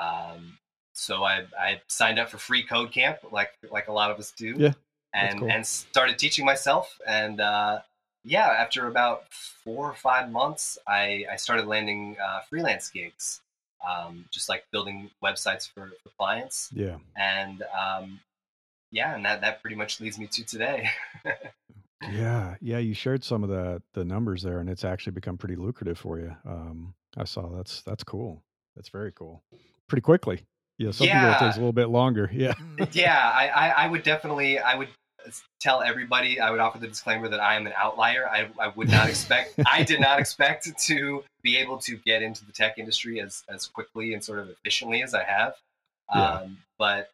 um, 0.00 0.58
so 0.96 1.24
I, 1.24 1.44
I 1.58 1.80
signed 1.88 2.18
up 2.18 2.28
for 2.30 2.38
free 2.38 2.62
code 2.62 2.90
camp 2.92 3.18
like 3.32 3.50
like 3.70 3.88
a 3.88 3.92
lot 3.92 4.10
of 4.10 4.18
us 4.18 4.30
do 4.32 4.54
Yeah, 4.56 4.72
and 5.12 5.40
cool. 5.40 5.50
and 5.50 5.66
started 5.66 6.18
teaching 6.18 6.44
myself 6.44 6.98
and 7.06 7.40
uh, 7.40 7.80
yeah 8.24 8.46
after 8.58 8.86
about 8.86 9.24
four 9.32 9.90
or 9.90 9.94
five 9.94 10.30
months 10.30 10.78
i, 10.86 11.24
I 11.30 11.36
started 11.36 11.66
landing 11.66 12.16
uh, 12.24 12.40
freelance 12.48 12.88
gigs 12.90 13.40
um, 13.86 14.24
just 14.30 14.48
like 14.48 14.64
building 14.70 15.10
websites 15.22 15.68
for, 15.68 15.92
for 16.02 16.08
clients 16.18 16.70
Yeah. 16.72 16.96
and 17.16 17.62
um, 17.78 18.20
yeah 18.92 19.14
and 19.14 19.24
that, 19.24 19.40
that 19.42 19.60
pretty 19.60 19.76
much 19.76 20.00
leads 20.00 20.18
me 20.18 20.26
to 20.28 20.44
today 20.44 20.88
Yeah. 22.12 22.56
Yeah. 22.60 22.78
You 22.78 22.92
shared 22.92 23.24
some 23.24 23.42
of 23.42 23.48
the 23.48 23.80
the 23.94 24.04
numbers 24.04 24.42
there, 24.42 24.58
and 24.58 24.68
it's 24.68 24.84
actually 24.84 25.12
become 25.12 25.38
pretty 25.38 25.56
lucrative 25.56 25.96
for 25.96 26.18
you. 26.18 26.36
Um, 26.44 26.92
I 27.16 27.24
saw 27.24 27.48
that's 27.48 27.80
that's 27.80 28.04
cool. 28.04 28.42
That's 28.76 28.90
very 28.90 29.10
cool. 29.12 29.42
Pretty 29.88 30.02
quickly. 30.02 30.44
Yeah. 30.78 30.90
Some 30.90 31.06
people 31.06 31.30
it 31.30 31.38
takes 31.38 31.56
a 31.56 31.60
little 31.60 31.72
bit 31.72 31.88
longer. 31.88 32.30
Yeah. 32.32 32.54
yeah 32.92 33.30
I, 33.34 33.48
I, 33.48 33.68
I 33.84 33.86
would 33.88 34.02
definitely 34.02 34.58
i 34.58 34.74
would 34.74 34.88
tell 35.60 35.80
everybody 35.82 36.38
i 36.40 36.50
would 36.50 36.60
offer 36.60 36.78
the 36.78 36.88
disclaimer 36.88 37.28
that 37.28 37.40
i 37.40 37.54
am 37.54 37.66
an 37.66 37.72
outlier 37.78 38.28
i, 38.28 38.48
I 38.60 38.68
would 38.68 38.90
not 38.90 39.08
expect 39.08 39.54
i 39.66 39.82
did 39.82 40.00
not 40.00 40.18
expect 40.18 40.68
to 40.86 41.24
be 41.42 41.56
able 41.56 41.78
to 41.78 41.96
get 42.04 42.20
into 42.22 42.44
the 42.44 42.52
tech 42.52 42.78
industry 42.78 43.20
as, 43.20 43.42
as 43.48 43.66
quickly 43.66 44.12
and 44.12 44.22
sort 44.22 44.38
of 44.40 44.48
efficiently 44.50 45.02
as 45.02 45.14
i 45.14 45.22
have 45.24 45.54
Yeah. 46.14 46.30
um, 46.40 46.58
but 46.78 47.10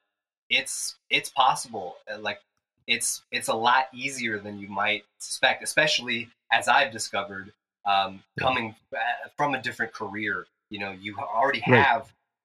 it's 0.49 0.97
it's 1.11 1.31
possible 1.31 1.97
Uh, 2.13 2.19
like 2.19 2.41
it's 2.89 3.23
it's 3.31 3.47
a 3.49 3.55
lot 3.55 3.87
easier 3.93 4.39
than 4.41 4.59
you 4.59 4.69
might 4.69 5.05
suspect 5.21 5.63
especially 5.63 6.29
as 6.53 6.67
i've 6.67 6.91
discovered 6.93 7.53
um, 7.87 8.23
coming 8.39 8.75
uh, 8.93 9.29
from 9.37 9.55
a 9.55 9.63
different 9.63 9.93
career 9.93 10.47
you 10.71 10.81
know 10.81 10.91
you 10.91 11.17
already 11.19 11.63
Right. 11.69 11.87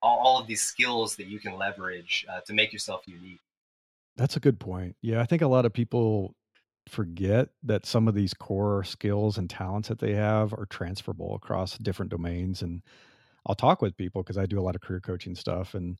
All, 0.01 0.19
all 0.19 0.41
of 0.41 0.47
these 0.47 0.61
skills 0.61 1.15
that 1.17 1.27
you 1.27 1.39
can 1.39 1.57
leverage 1.57 2.25
uh, 2.29 2.41
to 2.45 2.53
make 2.53 2.73
yourself 2.73 3.01
unique 3.07 3.39
That's 4.17 4.37
a 4.37 4.39
good 4.39 4.59
point. 4.59 4.95
Yeah, 5.01 5.21
I 5.21 5.25
think 5.25 5.41
a 5.41 5.47
lot 5.47 5.65
of 5.65 5.73
people 5.73 6.35
forget 6.87 7.49
that 7.63 7.85
some 7.85 8.07
of 8.07 8.13
these 8.15 8.33
core 8.33 8.83
skills 8.83 9.37
and 9.37 9.49
talents 9.49 9.89
that 9.89 9.99
they 9.99 10.13
have 10.13 10.53
are 10.53 10.67
transferable 10.69 11.35
across 11.35 11.77
different 11.79 12.11
domains. 12.11 12.61
And 12.61 12.81
I'll 13.45 13.55
talk 13.55 13.81
with 13.81 13.97
people 13.97 14.23
because 14.23 14.37
I 14.37 14.45
do 14.45 14.59
a 14.59 14.61
lot 14.61 14.75
of 14.75 14.81
career 14.81 15.01
coaching 15.01 15.35
stuff, 15.35 15.73
and 15.73 15.97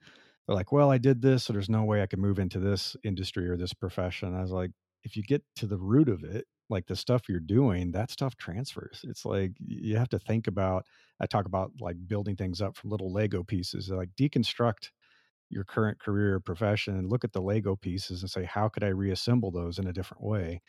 they're 0.47 0.55
like, 0.55 0.71
"Well, 0.71 0.91
I 0.91 0.97
did 0.97 1.21
this, 1.21 1.43
so 1.45 1.53
there's 1.53 1.69
no 1.69 1.83
way 1.83 2.01
I 2.01 2.07
can 2.07 2.19
move 2.21 2.39
into 2.39 2.59
this 2.59 2.95
industry 3.03 3.49
or 3.49 3.57
this 3.57 3.73
profession." 3.73 4.35
I 4.35 4.41
was 4.41 4.51
like, 4.51 4.71
"If 5.03 5.17
you 5.17 5.23
get 5.23 5.43
to 5.57 5.67
the 5.67 5.77
root 5.77 6.09
of 6.09 6.23
it, 6.23 6.45
like 6.69 6.87
the 6.87 6.95
stuff 6.95 7.23
you're 7.29 7.39
doing, 7.39 7.91
that 7.91 8.11
stuff 8.11 8.35
transfers. 8.37 9.01
It's 9.03 9.25
like 9.25 9.53
you 9.59 9.97
have 9.97 10.09
to 10.09 10.19
think 10.19 10.47
about." 10.47 10.85
I 11.19 11.27
talk 11.27 11.45
about 11.45 11.71
like 11.79 11.95
building 12.07 12.35
things 12.35 12.61
up 12.61 12.75
from 12.75 12.89
little 12.89 13.11
Lego 13.13 13.43
pieces, 13.43 13.89
like 13.89 14.09
deconstruct 14.19 14.89
your 15.49 15.63
current 15.63 15.99
career 15.99 16.35
or 16.35 16.39
profession 16.39 16.97
and 16.97 17.09
look 17.09 17.23
at 17.23 17.31
the 17.33 17.41
Lego 17.41 17.75
pieces 17.75 18.21
and 18.21 18.29
say, 18.31 18.43
how 18.45 18.67
could 18.67 18.83
I 18.83 18.87
reassemble 18.89 19.51
those 19.51 19.79
in 19.79 19.87
a 19.87 19.93
different 19.93 20.23
way? 20.23 20.61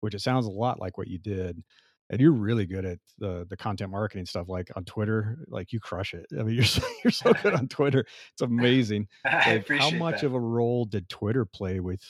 Which 0.00 0.14
it 0.14 0.20
sounds 0.20 0.46
a 0.46 0.50
lot 0.50 0.80
like 0.80 0.96
what 0.98 1.08
you 1.08 1.18
did. 1.18 1.62
and 2.10 2.20
you're 2.20 2.32
really 2.32 2.66
good 2.66 2.84
at 2.84 2.98
the 3.18 3.46
the 3.48 3.56
content 3.56 3.90
marketing 3.90 4.26
stuff 4.26 4.48
like 4.48 4.68
on 4.76 4.84
twitter 4.84 5.38
like 5.48 5.72
you 5.72 5.80
crush 5.80 6.12
it 6.14 6.26
i 6.38 6.42
mean 6.42 6.54
you're 6.56 6.64
so, 6.64 6.82
you're 7.04 7.10
so 7.12 7.32
good 7.32 7.54
on 7.60 7.68
twitter 7.68 8.04
it's 8.32 8.42
amazing 8.42 9.06
I 9.24 9.64
like, 9.68 9.68
how 9.68 9.90
much 9.90 10.20
that. 10.20 10.26
of 10.26 10.34
a 10.34 10.40
role 10.40 10.84
did 10.84 11.08
twitter 11.08 11.44
play 11.44 11.80
with 11.80 12.02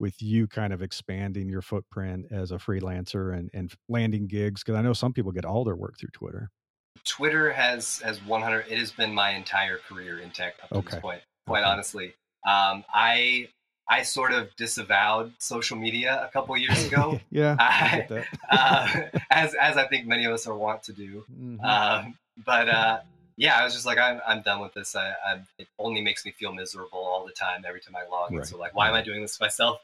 with 0.00 0.20
you 0.20 0.46
kind 0.46 0.72
of 0.72 0.82
expanding 0.82 1.48
your 1.48 1.62
footprint 1.62 2.26
as 2.30 2.50
a 2.50 2.56
freelancer 2.56 3.36
and 3.36 3.50
and 3.54 3.72
landing 3.88 4.26
gigs 4.26 4.62
because 4.62 4.76
i 4.78 4.82
know 4.82 4.92
some 4.92 5.12
people 5.12 5.32
get 5.32 5.44
all 5.44 5.64
their 5.64 5.76
work 5.76 5.98
through 5.98 6.10
twitter 6.12 6.50
twitter 7.04 7.52
has 7.52 7.98
has 8.00 8.22
100 8.24 8.66
it 8.68 8.78
has 8.78 8.90
been 8.92 9.14
my 9.14 9.30
entire 9.30 9.78
career 9.78 10.18
in 10.20 10.30
tech 10.30 10.54
up 10.62 10.70
to 10.70 10.76
Okay. 10.76 10.90
this 10.90 11.00
point 11.00 11.22
quite 11.46 11.62
Okay. 11.62 11.70
honestly 11.70 12.06
um, 12.46 12.84
i 12.92 13.48
i 13.88 14.02
sort 14.02 14.32
of 14.32 14.54
disavowed 14.56 15.32
social 15.38 15.76
media 15.76 16.24
a 16.26 16.30
couple 16.32 16.56
years 16.56 16.84
ago 16.86 17.20
yeah 17.30 17.56
I 17.58 18.06
that. 18.08 18.26
uh, 18.50 18.88
as 19.30 19.54
as 19.54 19.76
i 19.76 19.86
think 19.86 20.06
many 20.06 20.24
of 20.24 20.32
us 20.32 20.46
are 20.46 20.56
wont 20.56 20.82
to 20.84 20.92
do 20.92 21.24
Mhm. 21.30 21.64
Um, 21.64 22.18
but 22.44 22.68
uh, 22.68 23.00
yeah, 23.36 23.58
I 23.58 23.64
was 23.64 23.72
just 23.74 23.86
like, 23.86 23.98
I'm, 23.98 24.20
I'm 24.26 24.42
done 24.42 24.60
with 24.60 24.74
this. 24.74 24.94
I, 24.96 25.10
I, 25.26 25.40
it 25.58 25.68
only 25.78 26.00
makes 26.00 26.24
me 26.24 26.30
feel 26.32 26.52
miserable 26.52 26.98
all 26.98 27.24
the 27.26 27.32
time, 27.32 27.64
every 27.66 27.80
time 27.80 27.96
I 27.96 28.08
log 28.10 28.30
in. 28.32 28.38
Right, 28.38 28.46
So 28.46 28.56
like, 28.58 28.74
why 28.74 28.88
am 28.88 28.94
I 28.94 29.02
doing 29.02 29.22
this 29.22 29.36
to 29.38 29.42
myself? 29.44 29.80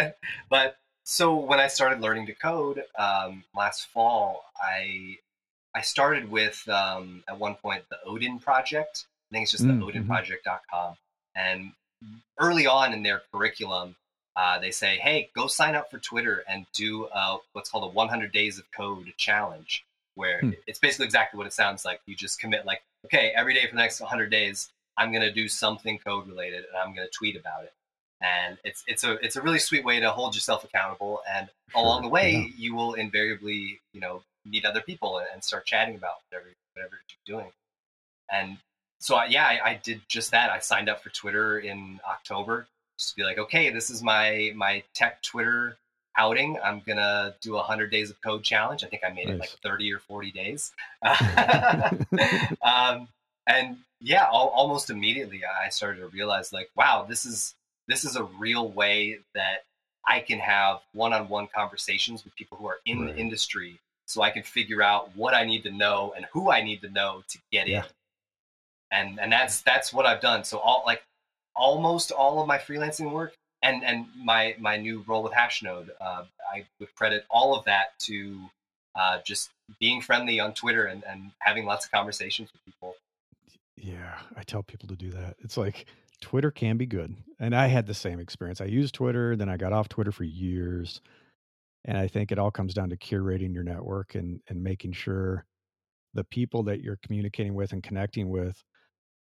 but 0.48 0.76
so 1.04 1.34
when 1.34 1.58
I 1.60 1.66
started 1.66 2.00
learning 2.00 2.26
to 2.26 2.34
code 2.34 2.84
um, 2.98 3.44
last 3.56 3.86
fall, 3.86 4.44
I 4.62 5.18
I 5.74 5.80
started 5.80 6.30
with 6.30 6.68
um, 6.68 7.24
at 7.28 7.38
one 7.38 7.54
point 7.56 7.82
the 7.90 7.98
Odin 8.04 8.38
project. 8.38 9.06
I 9.30 9.34
think 9.34 9.44
it's 9.44 9.52
just 9.52 9.64
Mm, 9.64 9.80
the 9.80 10.00
mhm. 10.00 10.06
odinproject.com. 10.06 10.96
And 11.34 11.72
early 12.38 12.66
on 12.66 12.92
in 12.92 13.02
their 13.02 13.22
curriculum, 13.32 13.96
uh, 14.36 14.58
they 14.58 14.70
say, 14.70 14.98
hey, 14.98 15.30
go 15.34 15.46
sign 15.46 15.74
up 15.74 15.90
for 15.90 15.98
Twitter 15.98 16.44
and 16.48 16.66
do 16.72 17.06
uh, 17.06 17.38
what's 17.52 17.70
called 17.70 17.84
a 17.84 17.94
100 17.94 18.32
Days 18.32 18.58
of 18.58 18.70
Code 18.72 19.12
challenge, 19.16 19.84
where 20.14 20.40
Hmm. 20.40 20.50
it's 20.66 20.78
basically 20.78 21.06
exactly 21.06 21.38
what 21.38 21.46
it 21.46 21.52
sounds 21.52 21.84
like. 21.84 22.00
You 22.06 22.14
just 22.14 22.38
commit, 22.38 22.66
like, 22.66 22.82
okay, 23.06 23.32
every 23.36 23.54
day 23.54 23.66
for 23.66 23.74
the 23.74 23.80
next 23.80 24.00
100 24.00 24.30
days, 24.30 24.70
I'm 24.96 25.10
going 25.10 25.22
to 25.22 25.32
do 25.32 25.48
something 25.48 25.98
code 25.98 26.28
related 26.28 26.64
and 26.64 26.76
I'm 26.76 26.94
going 26.94 27.06
to 27.06 27.12
tweet 27.12 27.36
about 27.36 27.64
it. 27.64 27.72
And 28.20 28.56
it's 28.62 28.84
it's 28.86 29.02
a 29.02 29.14
it's 29.14 29.34
a 29.34 29.42
really 29.42 29.58
sweet 29.58 29.84
way 29.84 29.98
to 29.98 30.10
hold 30.10 30.36
yourself 30.36 30.62
accountable. 30.62 31.22
And 31.28 31.48
along 31.74 32.02
the 32.02 32.08
way, 32.08 32.32
yeah. 32.32 32.46
you 32.56 32.74
will 32.74 32.94
invariably, 32.94 33.80
you 33.92 34.00
know, 34.00 34.22
meet 34.46 34.64
other 34.64 34.80
people 34.80 35.18
and, 35.18 35.26
and 35.32 35.42
start 35.42 35.66
chatting 35.66 35.96
about 35.96 36.18
whatever 36.28 36.50
whatever 36.74 37.00
you're 37.26 37.38
doing. 37.38 37.52
And 38.30 38.58
so 39.00 39.16
I, 39.16 39.26
yeah, 39.26 39.44
I, 39.44 39.70
I 39.70 39.80
did 39.82 40.02
just 40.08 40.30
that. 40.30 40.50
I 40.50 40.60
signed 40.60 40.88
up 40.88 41.02
for 41.02 41.10
Twitter 41.10 41.58
in 41.58 41.98
October 42.08 42.68
just 42.96 43.10
to 43.10 43.16
be 43.16 43.24
like, 43.24 43.38
okay, 43.38 43.70
this 43.70 43.90
is 43.90 44.02
my 44.02 44.52
my 44.54 44.84
tech 44.94 45.20
Twitter 45.22 45.76
outing. 46.16 46.58
I'm 46.62 46.80
gonna 46.86 47.34
do 47.40 47.56
a 47.56 47.62
hundred 47.62 47.90
days 47.90 48.10
of 48.10 48.20
code 48.20 48.42
challenge. 48.42 48.84
I 48.84 48.88
think 48.88 49.02
I 49.06 49.10
made 49.12 49.28
it 49.28 49.38
like 49.38 49.50
30 49.62 49.92
or 49.92 49.98
40 50.00 50.30
days. 50.32 50.72
um, 52.62 53.08
and 53.46 53.78
yeah, 54.00 54.24
al- 54.24 54.52
almost 54.54 54.90
immediately 54.90 55.42
I 55.44 55.68
started 55.68 56.00
to 56.00 56.08
realize 56.08 56.52
like, 56.52 56.70
wow, 56.76 57.06
this 57.08 57.24
is 57.24 57.54
this 57.88 58.04
is 58.04 58.16
a 58.16 58.24
real 58.24 58.68
way 58.68 59.18
that 59.34 59.64
I 60.06 60.20
can 60.20 60.38
have 60.38 60.80
one-on-one 60.94 61.48
conversations 61.54 62.24
with 62.24 62.34
people 62.36 62.56
who 62.58 62.66
are 62.66 62.78
in 62.86 63.02
Right. 63.06 63.14
the 63.14 63.20
industry, 63.20 63.78
so 64.06 64.22
I 64.22 64.30
can 64.30 64.42
figure 64.42 64.82
out 64.82 65.14
what 65.16 65.34
I 65.34 65.44
need 65.44 65.62
to 65.64 65.70
know 65.70 66.12
and 66.16 66.26
who 66.32 66.50
I 66.50 66.62
need 66.62 66.80
to 66.82 66.88
know 66.90 67.22
to 67.28 67.38
get 67.50 67.66
Yeah. 67.68 67.78
in. 67.84 67.84
And 68.90 69.20
and 69.20 69.32
that's 69.32 69.62
that's 69.62 69.92
what 69.92 70.06
I've 70.06 70.20
done. 70.20 70.44
So 70.44 70.58
all 70.58 70.82
like 70.86 71.02
almost 71.56 72.10
all 72.12 72.40
of 72.40 72.46
my 72.46 72.58
freelancing 72.58 73.10
work 73.12 73.32
and 73.62 73.84
and 73.84 74.06
my 74.16 74.54
my 74.58 74.76
new 74.76 75.04
role 75.06 75.22
with 75.22 75.32
Hashnode, 75.32 75.90
uh, 76.00 76.24
I 76.52 76.64
would 76.80 76.94
credit 76.94 77.24
all 77.30 77.56
of 77.56 77.64
that 77.64 77.98
to 78.00 78.38
uh, 78.94 79.18
just 79.24 79.50
being 79.80 80.00
friendly 80.00 80.40
on 80.40 80.52
Twitter 80.52 80.86
and, 80.86 81.02
and 81.04 81.30
having 81.38 81.64
lots 81.64 81.86
of 81.86 81.92
conversations 81.92 82.50
with 82.52 82.64
people. 82.64 82.96
Yeah, 83.76 84.18
I 84.36 84.42
tell 84.42 84.62
people 84.62 84.88
to 84.88 84.96
do 84.96 85.10
that. 85.10 85.36
It's 85.40 85.56
like 85.56 85.86
Twitter 86.20 86.50
can 86.50 86.76
be 86.76 86.86
good. 86.86 87.14
And 87.40 87.54
I 87.54 87.66
had 87.66 87.86
the 87.86 87.94
same 87.94 88.20
experience. 88.20 88.60
I 88.60 88.66
used 88.66 88.94
Twitter, 88.94 89.34
then 89.34 89.48
I 89.48 89.56
got 89.56 89.72
off 89.72 89.88
Twitter 89.88 90.12
for 90.12 90.24
years. 90.24 91.00
And 91.84 91.98
I 91.98 92.06
think 92.06 92.30
it 92.30 92.38
all 92.38 92.50
comes 92.50 92.74
down 92.74 92.90
to 92.90 92.96
curating 92.96 93.52
your 93.52 93.64
network 93.64 94.14
and 94.14 94.40
and 94.48 94.62
making 94.62 94.92
sure 94.92 95.44
the 96.14 96.24
people 96.24 96.62
that 96.64 96.80
you're 96.80 96.98
communicating 97.02 97.54
with 97.54 97.72
and 97.72 97.82
connecting 97.82 98.28
with 98.28 98.62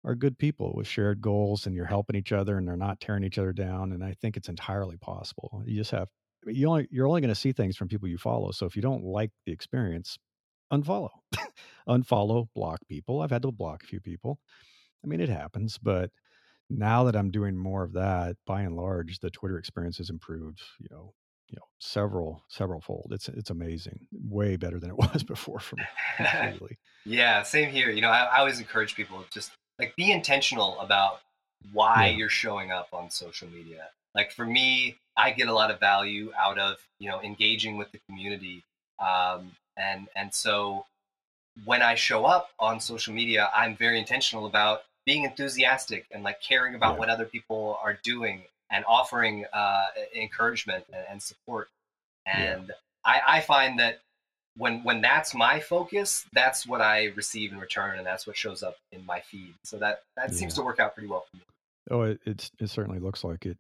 are 0.06 0.16
good 0.16 0.38
people 0.38 0.74
with 0.76 0.88
shared 0.88 1.22
goals 1.22 1.66
and 1.66 1.76
you're 1.76 1.86
helping 1.86 2.16
each 2.16 2.32
other 2.32 2.58
and 2.58 2.68
they're 2.68 2.76
not 2.76 3.00
tearing 3.00 3.24
each 3.24 3.38
other 3.38 3.54
down. 3.54 3.94
And 3.94 4.04
I 4.04 4.14
think 4.22 4.36
it's 4.36 4.50
entirely 4.50 4.98
possible. 4.98 5.64
You 5.66 5.78
just 5.78 5.92
have 5.92 6.10
you 6.46 6.68
only 6.68 6.88
you're 6.92 7.08
only 7.08 7.22
going 7.22 7.30
to 7.30 7.40
see 7.40 7.54
things 7.54 7.78
from 7.78 7.88
people 7.88 8.08
you 8.08 8.18
follow. 8.18 8.52
So 8.52 8.66
if 8.66 8.76
you 8.76 8.82
don't 8.82 9.04
like 9.04 9.32
the 9.46 9.54
experience, 9.54 10.18
unfollow. 10.72 11.10
unfollow, 11.88 12.48
block 12.54 12.80
people. 12.88 13.22
I've 13.22 13.32
had 13.32 13.44
to 13.44 13.52
block 13.52 13.84
a 13.84 13.88
few 13.88 14.02
people. 14.02 14.40
I 15.04 15.08
mean, 15.08 15.22
it 15.22 15.30
happens, 15.30 15.78
but 15.78 16.10
now 16.70 17.04
that 17.04 17.16
I'm 17.16 17.32
doing 17.32 17.58
more 17.58 17.84
of 17.84 17.94
that, 17.94 18.38
by 18.46 18.62
and 18.62 18.76
large, 18.76 19.20
the 19.20 19.30
Twitter 19.30 19.58
experience 19.58 19.98
has 19.98 20.10
improved, 20.10 20.62
you 20.80 20.88
know, 20.92 21.14
you 21.50 21.58
know, 21.58 21.66
several, 21.80 22.42
several 22.48 22.82
fold. 22.82 23.12
It's 23.12 23.30
it's 23.30 23.50
amazing. 23.50 24.08
Way 24.12 24.56
better 24.56 24.80
than 24.80 24.90
it 24.90 24.98
was 25.14 25.24
before 25.24 25.60
for 25.60 25.76
me. 25.76 25.84
Yeah, 27.06 27.44
same 27.44 27.70
here. 27.70 27.90
You 27.90 28.02
know, 28.02 28.10
I, 28.10 28.24
I 28.24 28.38
always 28.40 28.60
encourage 28.60 28.96
people 28.96 29.24
just 29.32 29.52
like 29.80 29.96
be 29.96 30.12
intentional 30.12 30.80
about 30.80 31.22
why 31.72 32.08
Yeah. 32.08 32.18
you're 32.18 32.30
showing 32.30 32.72
up 32.72 32.90
on 32.94 33.10
social 33.10 33.48
media. 33.50 33.90
Like 34.16 34.32
for 34.32 34.46
me, 34.46 34.98
I 35.18 35.32
get 35.32 35.48
a 35.48 35.54
lot 35.54 35.72
of 35.72 35.80
value 35.80 36.32
out 36.38 36.58
of 36.60 36.78
you 37.00 37.10
know 37.10 37.22
engaging 37.22 37.78
with 37.78 37.92
the 37.92 38.00
community, 38.08 38.64
um, 39.00 39.56
and 39.78 40.08
and 40.16 40.34
so 40.34 40.86
when 41.66 41.82
I 41.82 41.96
show 41.96 42.26
up 42.26 42.52
on 42.60 42.80
social 42.80 43.14
media, 43.14 43.50
I'm 43.56 43.76
very 43.76 44.00
intentional 44.00 44.46
about 44.48 44.84
being 45.06 45.24
enthusiastic 45.24 46.06
and 46.12 46.24
like 46.24 46.42
caring 46.42 46.76
about 46.76 46.94
Yeah. 46.94 47.00
what 47.00 47.10
other 47.10 47.26
people 47.26 47.80
are 47.84 47.94
doing 48.04 48.44
and 48.72 48.84
offering 48.88 49.46
uh, 49.54 49.86
encouragement 50.16 50.86
and, 50.92 51.06
and 51.10 51.22
support. 51.22 51.70
Yeah. 52.26 52.56
And 52.56 52.72
I, 53.06 53.22
I 53.28 53.42
find 53.42 53.78
that 53.80 54.00
when 54.58 54.84
when 54.84 55.02
that's 55.02 55.34
my 55.34 55.60
focus, 55.60 56.26
that's 56.34 56.68
what 56.68 56.82
I 56.82 57.06
receive 57.16 57.52
in 57.52 57.60
return, 57.60 57.98
and 57.98 58.06
that's 58.06 58.28
what 58.28 58.38
shows 58.38 58.64
up 58.64 58.78
in 58.92 59.06
my 59.06 59.20
feed. 59.22 59.54
So 59.64 59.78
that 59.78 60.04
that 60.16 60.34
seems 60.34 60.54
to 60.56 60.62
work 60.62 60.80
out 60.80 60.94
pretty 60.94 61.10
well 61.10 61.26
for 61.30 61.38
me. 61.38 61.44
Oh, 61.92 62.02
it, 62.04 62.20
it's 62.26 62.52
it 62.60 62.70
certainly 62.70 63.00
looks 63.00 63.24
like 63.24 63.46
it. 63.46 63.58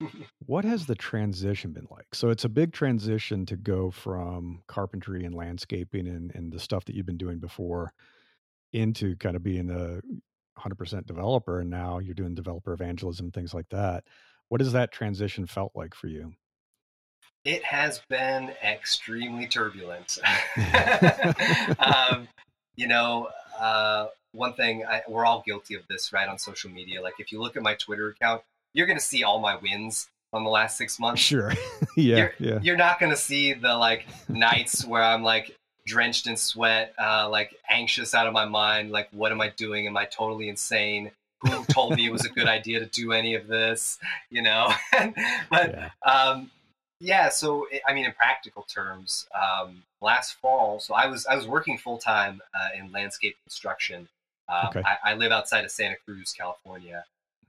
what 0.46 0.64
has 0.64 0.86
the 0.86 0.94
transition 0.94 1.72
been 1.72 1.86
like? 1.90 2.14
So 2.14 2.28
it's 2.28 2.44
a 2.44 2.48
big 2.48 2.72
transition 2.72 3.46
to 3.46 3.56
go 3.56 3.90
from 3.90 4.62
carpentry 4.66 5.24
and 5.24 5.34
landscaping 5.34 6.06
and, 6.06 6.34
and 6.34 6.52
the 6.52 6.60
stuff 6.60 6.84
that 6.86 6.94
you've 6.94 7.06
been 7.06 7.16
doing 7.16 7.38
before 7.38 7.92
into 8.72 9.16
kind 9.16 9.36
of 9.36 9.42
being 9.42 9.70
a 9.70 10.00
100% 10.60 11.06
developer, 11.06 11.60
and 11.60 11.70
now 11.70 11.98
you're 11.98 12.14
doing 12.14 12.34
developer 12.34 12.72
evangelism, 12.72 13.30
things 13.30 13.54
like 13.54 13.68
that. 13.70 14.04
What 14.48 14.60
has 14.60 14.72
that 14.72 14.92
transition 14.92 15.46
felt 15.46 15.72
like 15.74 15.94
for 15.94 16.08
you? 16.08 16.34
It 17.44 17.64
has 17.64 18.00
been 18.08 18.52
extremely 18.64 19.46
turbulent. 19.46 20.18
um, 21.78 22.28
you 22.76 22.86
know, 22.86 23.28
uh, 23.60 24.06
one 24.32 24.54
thing 24.54 24.84
I, 24.86 25.02
we're 25.08 25.26
all 25.26 25.42
guilty 25.46 25.74
of 25.74 25.82
this, 25.88 26.12
right? 26.12 26.28
On 26.28 26.38
social 26.38 26.70
media, 26.70 27.02
like 27.02 27.14
if 27.18 27.32
you 27.32 27.40
look 27.40 27.56
at 27.56 27.62
my 27.62 27.74
Twitter 27.74 28.08
account, 28.08 28.42
you're 28.74 28.86
going 28.86 28.98
to 28.98 29.04
see 29.04 29.24
all 29.24 29.38
my 29.40 29.56
wins 29.56 30.08
on 30.32 30.44
the 30.44 30.50
last 30.50 30.78
six 30.78 30.98
months. 30.98 31.20
Sure. 31.20 31.52
yeah. 31.96 32.16
You're- 32.16 32.32
yeah. 32.38 32.58
You're 32.62 32.76
not 32.76 32.98
going 32.98 33.10
to 33.10 33.16
see 33.18 33.52
the 33.52 33.74
like 33.74 34.06
nights 34.28 34.84
where 34.84 35.02
I'm 35.02 35.22
like 35.22 35.56
drenched 35.84 36.26
in 36.26 36.36
sweat, 36.36 36.94
uh, 36.98 37.28
like 37.28 37.54
anxious 37.68 38.14
out 38.14 38.26
of 38.26 38.32
my 38.32 38.44
mind. 38.46 38.90
Like, 38.92 39.08
what 39.10 39.32
am 39.32 39.40
I 39.40 39.50
doing? 39.50 39.86
Am 39.86 39.96
I 39.96 40.04
totally 40.06 40.48
insane? 40.48 41.10
Who 41.42 41.64
told 41.64 41.96
me 41.96 42.06
it 42.06 42.12
was 42.12 42.24
a 42.24 42.28
good 42.28 42.46
idea 42.46 42.78
to 42.78 42.86
do 42.86 43.10
any 43.12 43.34
of 43.34 43.48
this? 43.48 43.98
You 44.30 44.42
know, 44.42 44.72
but 45.50 45.74
Yeah. 45.74 45.90
um, 46.06 46.50
yeah. 47.02 47.28
So 47.28 47.66
I- 47.72 47.80
I 47.88 47.94
mean, 47.94 48.04
in 48.04 48.12
practical 48.12 48.62
terms, 48.62 49.26
um, 49.34 49.82
last 50.00 50.34
fall, 50.34 50.80
so 50.80 50.94
I 50.94 51.06
was 51.06 51.26
I 51.26 51.34
was 51.36 51.46
working 51.46 51.76
full 51.78 51.98
time 51.98 52.40
uh, 52.54 52.68
in 52.78 52.90
landscape 52.92 53.36
construction. 53.44 54.08
Um, 54.48 54.68
Okay. 54.68 54.82
I, 54.84 55.12
I 55.12 55.14
live 55.14 55.32
outside 55.32 55.64
of 55.64 55.70
Santa 55.70 55.96
Cruz, 56.04 56.32
California, 56.32 57.04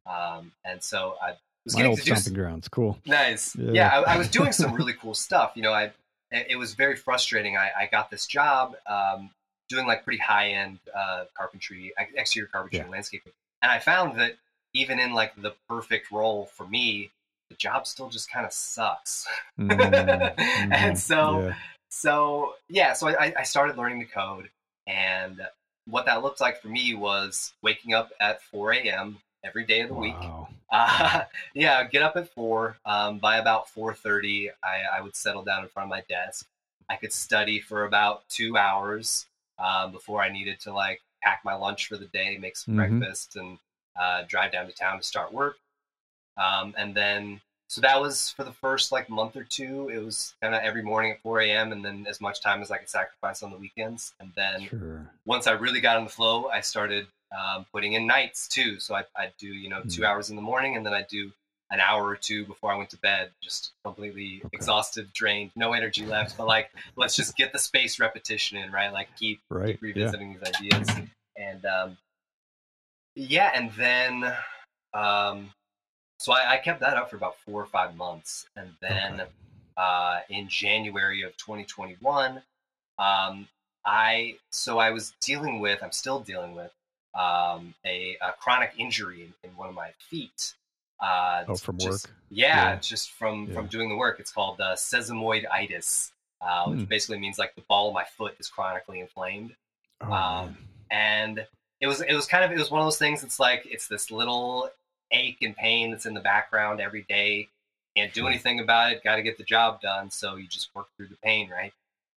um, 0.05 0.51
and 0.65 0.81
so 0.81 1.17
I 1.22 1.36
was 1.65 1.74
My 1.74 1.77
getting 1.79 1.89
old 1.91 2.00
to 2.00 2.05
do 2.05 2.15
stomping 2.15 2.33
grounds. 2.41 2.67
Cool. 2.67 2.98
Nice. 3.05 3.55
Yeah. 3.55 3.72
Yeah, 3.72 3.89
I, 4.01 4.13
I 4.13 4.17
was 4.17 4.27
doing 4.29 4.51
some 4.51 4.74
really 4.74 4.93
cool 4.93 5.13
stuff. 5.15 5.53
You 5.55 5.63
know, 5.63 5.74
I 5.74 5.86
it 6.31 6.48
it 6.51 6.55
was 6.57 6.74
very 6.74 6.95
frustrating. 6.95 7.57
I, 7.57 7.72
I 7.77 7.86
got 7.91 8.10
this 8.12 8.25
job 8.27 8.75
um, 8.88 9.29
doing 9.69 9.86
like 9.88 10.03
pretty 10.03 10.19
high 10.19 10.50
end 10.50 10.79
uh, 10.95 11.25
carpentry, 11.36 11.93
exterior 12.15 12.48
carpentry 12.48 12.77
Yeah. 12.77 12.83
and 12.83 12.91
landscaping, 12.91 13.31
and 13.62 13.72
I 13.72 13.79
found 13.79 14.19
that 14.19 14.36
even 14.74 15.00
in 15.00 15.13
like 15.13 15.36
the 15.41 15.53
perfect 15.69 16.12
role 16.12 16.45
for 16.45 16.65
me, 16.67 17.12
the 17.50 17.55
job 17.55 17.88
still 17.88 18.09
just 18.09 18.29
kind 18.31 18.45
of 18.45 18.53
sucks. 18.53 19.27
Mm, 19.59 20.31
and 20.71 20.97
mhm, 20.97 20.97
so 20.97 21.45
yeah. 21.47 21.53
so 21.89 22.55
yeah, 22.69 22.93
so 22.93 23.09
I, 23.09 23.33
I 23.38 23.43
started 23.43 23.77
learning 23.77 24.00
to 24.01 24.05
code, 24.05 24.50
and 24.88 25.41
what 25.85 26.05
that 26.05 26.21
looked 26.23 26.41
like 26.41 26.62
for 26.62 26.69
me 26.69 26.93
was 26.95 27.53
waking 27.62 27.93
up 27.93 28.12
at 28.19 28.41
4 28.41 28.73
a.m. 28.73 29.17
every 29.43 29.65
day 29.65 29.81
of 29.81 29.89
the 29.89 29.95
week. 29.95 30.31
Uh, 30.71 31.25
yeah, 31.53 31.83
get 31.83 32.01
up 32.01 32.15
at 32.15 32.27
four. 32.33 32.77
Um, 32.83 33.19
by 33.19 33.38
about 33.38 33.69
four 33.69 33.93
thirty, 33.93 34.50
I, 34.63 34.97
I 34.97 35.01
would 35.01 35.15
settle 35.15 35.43
down 35.43 35.62
in 35.62 35.69
front 35.69 35.85
of 35.85 35.89
my 35.91 36.01
desk. 36.09 36.47
I 36.89 36.95
could 36.95 37.13
study 37.13 37.59
for 37.59 37.85
about 37.85 38.27
two 38.27 38.57
hours 38.57 39.27
um, 39.59 39.91
before 39.91 40.23
I 40.23 40.29
needed 40.29 40.59
to 40.62 40.73
like 40.73 41.01
pack 41.21 41.41
my 41.45 41.53
lunch 41.53 41.88
for 41.88 41.97
the 41.97 42.07
day, 42.07 42.38
make 42.39 42.57
some 42.57 42.73
Mhm. 42.73 43.00
breakfast, 43.00 43.35
and 43.35 43.59
uh, 44.01 44.23
drive 44.27 44.51
down 44.51 44.65
to 44.65 44.71
town 44.73 44.97
to 44.97 45.03
start 45.03 45.31
work. 45.31 45.57
Um, 46.37 46.73
and 46.77 46.95
then, 46.95 47.41
so 47.67 47.81
that 47.81 47.99
was 48.01 48.29
for 48.31 48.43
the 48.43 48.51
first 48.51 48.91
like 48.91 49.09
month 49.09 49.35
or 49.35 49.43
two. 49.43 49.89
It 49.93 49.99
was 50.03 50.35
kind 50.41 50.53
of 50.55 50.61
every 50.61 50.81
morning 50.83 51.11
at 51.11 51.21
4 51.21 51.41
a.m. 51.41 51.71
and 51.71 51.83
then 51.83 52.05
as 52.09 52.21
much 52.21 52.41
time 52.41 52.61
as 52.61 52.71
I 52.71 52.77
could 52.77 52.89
sacrifice 52.89 53.43
on 53.43 53.51
the 53.51 53.57
weekends. 53.57 54.13
And 54.19 54.31
then 54.35 54.67
Sure. 54.69 55.09
once 55.25 55.47
I 55.47 55.51
really 55.51 55.79
got 55.81 55.97
in 55.97 56.03
the 56.03 56.09
flow, 56.09 56.47
I 56.47 56.61
started 56.61 57.07
um, 57.31 57.65
putting 57.71 57.93
in 57.93 58.05
nights 58.05 58.47
too. 58.47 58.79
So 58.79 58.93
I, 58.95 59.03
I'd 59.17 59.33
do, 59.39 59.47
you 59.47 59.69
know, 59.69 59.81
two 59.89 60.01
Mm. 60.01 60.07
hours 60.07 60.29
in 60.29 60.35
the 60.35 60.41
morning 60.41 60.75
and 60.75 60.85
then 60.85 60.93
I'd 60.93 61.07
do 61.07 61.31
an 61.71 61.79
hour 61.79 62.05
or 62.05 62.15
two 62.15 62.45
before 62.45 62.71
I 62.71 62.75
went 62.75 62.91
to 62.91 62.97
bed, 62.97 63.31
just 63.41 63.71
completely 63.83 64.41
Okay. 64.45 64.49
exhausted, 64.53 65.11
drained, 65.13 65.49
no 65.55 65.73
energy 65.73 66.05
left. 66.05 66.37
But 66.37 66.45
like, 66.45 66.69
let's 66.95 67.15
just 67.15 67.35
get 67.35 67.51
the 67.51 67.57
space 67.57 67.99
repetition 67.99 68.59
in, 68.59 68.71
right? 68.71 68.93
Like 68.93 69.07
keep, 69.17 69.39
Right. 69.49 69.67
keep 69.67 69.81
Yeah. 69.81 69.95
revisiting 69.95 70.33
these 70.33 70.43
ideas. 70.43 70.89
And 71.35 71.65
um, 71.65 71.97
yeah, 73.15 73.51
and 73.55 73.71
then 73.71 74.33
um, 74.93 75.51
so 76.24 76.32
I, 76.32 76.53
I 76.53 76.58
kept 76.58 76.80
that 76.80 76.96
up 76.98 77.10
for 77.10 77.18
about 77.18 77.36
four 77.46 77.62
or 77.62 77.65
five 77.65 77.96
months. 77.98 78.48
And 78.56 78.70
then 78.80 79.22
Okay. 79.22 79.30
uh, 79.77 80.20
in 80.30 80.48
January 80.48 81.22
of 81.24 81.36
2021, 81.38 82.42
um, 82.98 83.48
I 83.86 84.38
so 84.50 84.80
I 84.80 84.92
was 84.92 85.13
dealing 85.20 85.60
with, 85.60 85.84
I'm 85.84 85.92
still 85.92 86.20
dealing 86.22 86.56
with 86.56 86.72
um, 87.13 87.74
a, 87.86 88.18
a 88.22 88.32
chronic 88.39 88.72
injury 88.77 89.24
in, 89.24 89.34
in 89.50 89.56
one 89.58 89.68
of 89.70 89.75
my 89.75 89.92
feet. 90.10 90.53
Uh, 91.00 91.44
Oh, 91.50 91.56
from 91.56 91.77
just- 91.77 92.08
work? 92.08 92.15
Yeah, 92.30 92.56
Yeah. 92.72 92.75
just 92.80 93.12
from 93.12 93.48
Yeah. 93.48 93.53
from 93.56 93.68
doing 93.68 93.89
the 93.89 93.96
work. 93.98 94.20
It's 94.22 94.32
called 94.32 94.62
uh, 94.62 94.75
sesamoiditis, 94.75 96.12
uh, 96.42 96.65
which 96.68 96.80
Hmm. 96.80 96.86
basically 96.86 97.20
means 97.20 97.38
like 97.38 97.53
the 97.56 97.62
ball 97.68 97.89
of 97.89 97.94
my 97.94 98.06
foot 98.06 98.36
is 98.39 98.48
chronically 98.50 99.00
inflamed 99.01 99.56
Oh, 100.01 100.12
um, 100.12 100.58
and 100.89 101.46
it 101.82 101.88
was 101.88 102.00
it 102.01 102.13
was 102.13 102.25
kind 102.27 102.44
of 102.46 102.51
it 102.51 102.58
was 102.58 102.72
one 102.72 102.80
of 102.82 102.86
those 102.86 102.98
things. 102.98 103.24
It's 103.24 103.39
like 103.39 103.65
it's 103.65 103.88
this 103.88 104.10
little 104.12 104.70
ache 105.13 105.38
and 105.41 105.55
pain 105.55 105.91
that's 105.91 106.05
in 106.05 106.13
the 106.13 106.20
background 106.20 106.82
every 106.82 107.03
day. 107.08 107.48
Can't 107.96 108.13
do 108.13 108.27
anything 108.27 108.60
about 108.60 108.91
it. 108.91 109.03
Got 109.03 109.17
to 109.17 109.22
get 109.22 109.38
the 109.38 109.43
job 109.43 109.79
done. 109.82 110.10
So 110.10 110.36
you 110.36 110.48
just 110.48 110.74
work 110.75 110.88
through 110.98 111.08
the 111.08 111.17
pain, 111.24 111.50
right? 111.50 111.74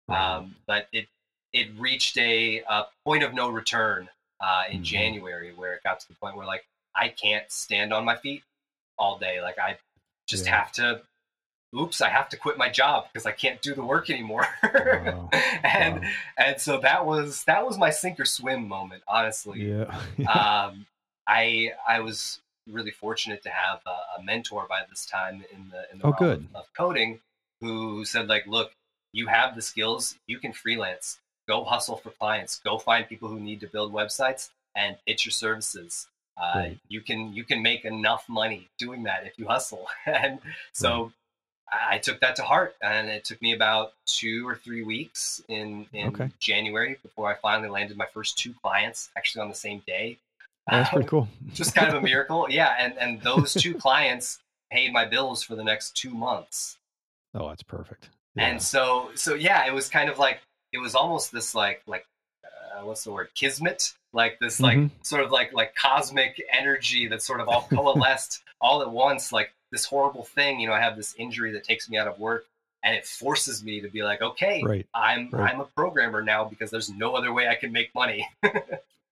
Um, 0.10 0.56
but 0.68 0.88
it 0.94 1.08
it 1.54 1.70
reached 1.78 2.18
a, 2.18 2.60
a 2.70 2.86
point 3.06 3.24
of 3.24 3.34
no 3.34 3.50
return 3.50 4.10
uh, 4.40 4.64
in 4.70 4.82
Mhm. 4.82 4.84
January 4.86 5.54
where 5.54 5.74
it 5.74 5.84
got 5.84 6.00
to 6.02 6.08
the 6.08 6.16
point 6.16 6.36
where 6.36 6.46
like 6.46 6.66
I 6.96 7.10
can't 7.10 7.52
stand 7.52 7.92
on 7.94 8.06
my 8.06 8.16
feet 8.16 8.44
all 8.98 9.18
day. 9.18 9.42
Like 9.42 9.58
I 9.60 9.78
just 10.28 10.46
Yeah. 10.46 10.58
have 10.60 10.72
to. 10.74 11.02
Oops! 11.76 12.02
I 12.02 12.10
have 12.10 12.30
to 12.30 12.38
quit 12.38 12.56
my 12.60 12.70
job 12.70 13.08
because 13.12 13.26
I 13.26 13.32
can't 13.32 13.60
do 13.64 13.74
the 13.74 13.84
work 13.84 14.12
anymore. 14.12 14.48
Wow. 14.64 15.30
and 15.64 16.02
Wow. 16.04 16.10
and 16.38 16.62
so 16.62 16.80
that 16.82 17.04
was 17.08 17.44
that 17.46 17.66
was 17.66 17.80
my 17.80 17.90
sink 17.90 18.20
or 18.20 18.26
swim 18.26 18.68
moment. 18.68 19.02
Honestly, 19.08 19.72
Yeah. 19.72 19.86
um, 20.28 20.86
I 21.28 21.72
I 21.88 22.02
was 22.02 22.40
really 22.72 22.92
fortunate 22.92 23.44
to 23.44 23.50
have 23.50 23.82
a, 23.86 24.20
a 24.20 24.24
mentor 24.24 24.66
by 24.70 24.82
this 24.90 25.06
time 25.06 25.44
in 25.54 25.70
the 25.70 25.92
in 25.92 26.00
the 26.00 26.06
Oh, 26.08 26.12
realm 26.12 26.18
good. 26.20 26.48
Of, 26.56 26.62
of 26.62 26.74
coding 26.74 27.20
who 27.62 28.06
said 28.06 28.28
like, 28.28 28.46
look, 28.48 28.72
you 29.14 29.28
have 29.28 29.56
the 29.56 29.62
skills, 29.62 30.16
you 30.28 30.40
can 30.40 30.54
freelance, 30.54 31.20
go 31.48 31.64
hustle 31.64 31.98
for 31.98 32.10
clients, 32.12 32.60
go 32.60 32.78
find 32.78 33.08
people 33.08 33.30
who 33.30 33.40
need 33.40 33.60
to 33.62 33.68
build 33.68 33.94
websites 33.94 34.50
and 34.76 34.98
pitch 35.08 35.26
your 35.26 35.32
services. 35.32 36.08
Uh, 36.38 36.52
Right. 36.56 36.80
You 36.90 37.02
can 37.02 37.34
you 37.34 37.44
can 37.44 37.62
make 37.62 37.86
enough 37.86 38.28
money 38.28 38.70
doing 38.78 39.04
that 39.04 39.26
if 39.28 39.38
you 39.38 39.48
hustle, 39.48 39.88
and 40.06 40.40
so. 40.72 41.12
I 41.72 41.96
I 41.96 41.98
took 41.98 42.20
that 42.20 42.36
to 42.38 42.44
heart, 42.44 42.76
and 42.82 43.10
it 43.10 43.24
took 43.26 43.42
me 43.42 43.54
about 43.54 43.94
two 44.06 44.48
or 44.48 44.56
three 44.56 44.84
weeks 44.84 45.42
in 45.48 45.88
in 45.94 46.10
Okay. 46.10 46.30
January 46.40 46.98
before 47.02 47.32
I 47.32 47.36
finally 47.36 47.70
landed 47.70 47.98
my 47.98 48.06
first 48.06 48.38
two 48.38 48.54
clients, 48.62 49.10
actually 49.18 49.42
on 49.42 49.50
the 49.50 49.56
same 49.56 49.82
day. 49.88 50.18
That's 50.70 50.90
pretty 50.90 51.08
cool. 51.08 51.28
Just 51.54 51.76
kind 51.76 51.90
of 51.90 51.96
a 51.96 52.02
miracle, 52.02 52.48
yeah. 52.50 52.76
And 52.80 52.98
and 52.98 53.22
those 53.22 53.54
two 53.54 53.74
clients 53.76 54.40
paid 54.72 54.92
my 54.94 55.06
bills 55.06 55.44
for 55.44 55.56
the 55.56 55.64
next 55.64 55.92
two 55.96 56.10
months, 56.12 56.78
Oh, 57.36 57.50
that's 57.50 57.64
perfect. 57.64 58.10
Yeah. 58.36 58.48
and 58.48 58.62
so 58.62 59.12
so 59.16 59.34
yeah, 59.36 59.66
it 59.68 59.74
was 59.74 59.90
kind 59.90 60.10
of 60.10 60.18
like 60.20 60.40
it 60.72 60.80
was 60.80 60.96
almost 60.96 61.32
this 61.32 61.54
like 61.54 61.82
like 61.86 62.06
uh, 62.46 62.84
what's 62.86 63.04
the 63.04 63.12
word 63.12 63.28
kismet, 63.36 63.94
like 64.14 64.40
this 64.40 64.60
like 64.60 64.78
Mhm. 64.78 64.90
sort 65.04 65.24
of 65.24 65.32
like 65.32 65.54
like 65.54 65.76
cosmic 65.76 66.42
energy 66.52 67.08
that 67.08 67.22
sort 67.22 67.40
of 67.42 67.48
all 67.50 67.68
coalesced 67.70 68.42
all 68.62 68.82
at 68.82 68.90
once, 68.90 69.32
like 69.32 69.52
this 69.72 69.86
horrible 69.86 70.24
thing. 70.24 70.60
You 70.60 70.68
know, 70.68 70.74
I 70.74 70.80
have 70.80 70.96
this 70.96 71.14
injury 71.18 71.52
that 71.54 71.64
takes 71.64 71.90
me 71.90 71.98
out 71.98 72.08
of 72.08 72.18
work, 72.20 72.46
and 72.84 72.96
it 72.96 73.06
forces 73.06 73.64
me 73.64 73.82
to 73.82 73.90
be 73.90 74.02
like, 74.04 74.22
okay, 74.22 74.64
right. 74.64 74.88
I'm 74.96 75.30
Right. 75.32 75.54
I'm 75.54 75.60
a 75.60 75.66
programmer 75.66 76.22
now 76.24 76.46
because 76.46 76.72
there's 76.72 76.90
no 76.90 77.16
other 77.16 77.32
way 77.34 77.48
I 77.48 77.56
can 77.56 77.72
make 77.72 77.94
money. 77.94 78.28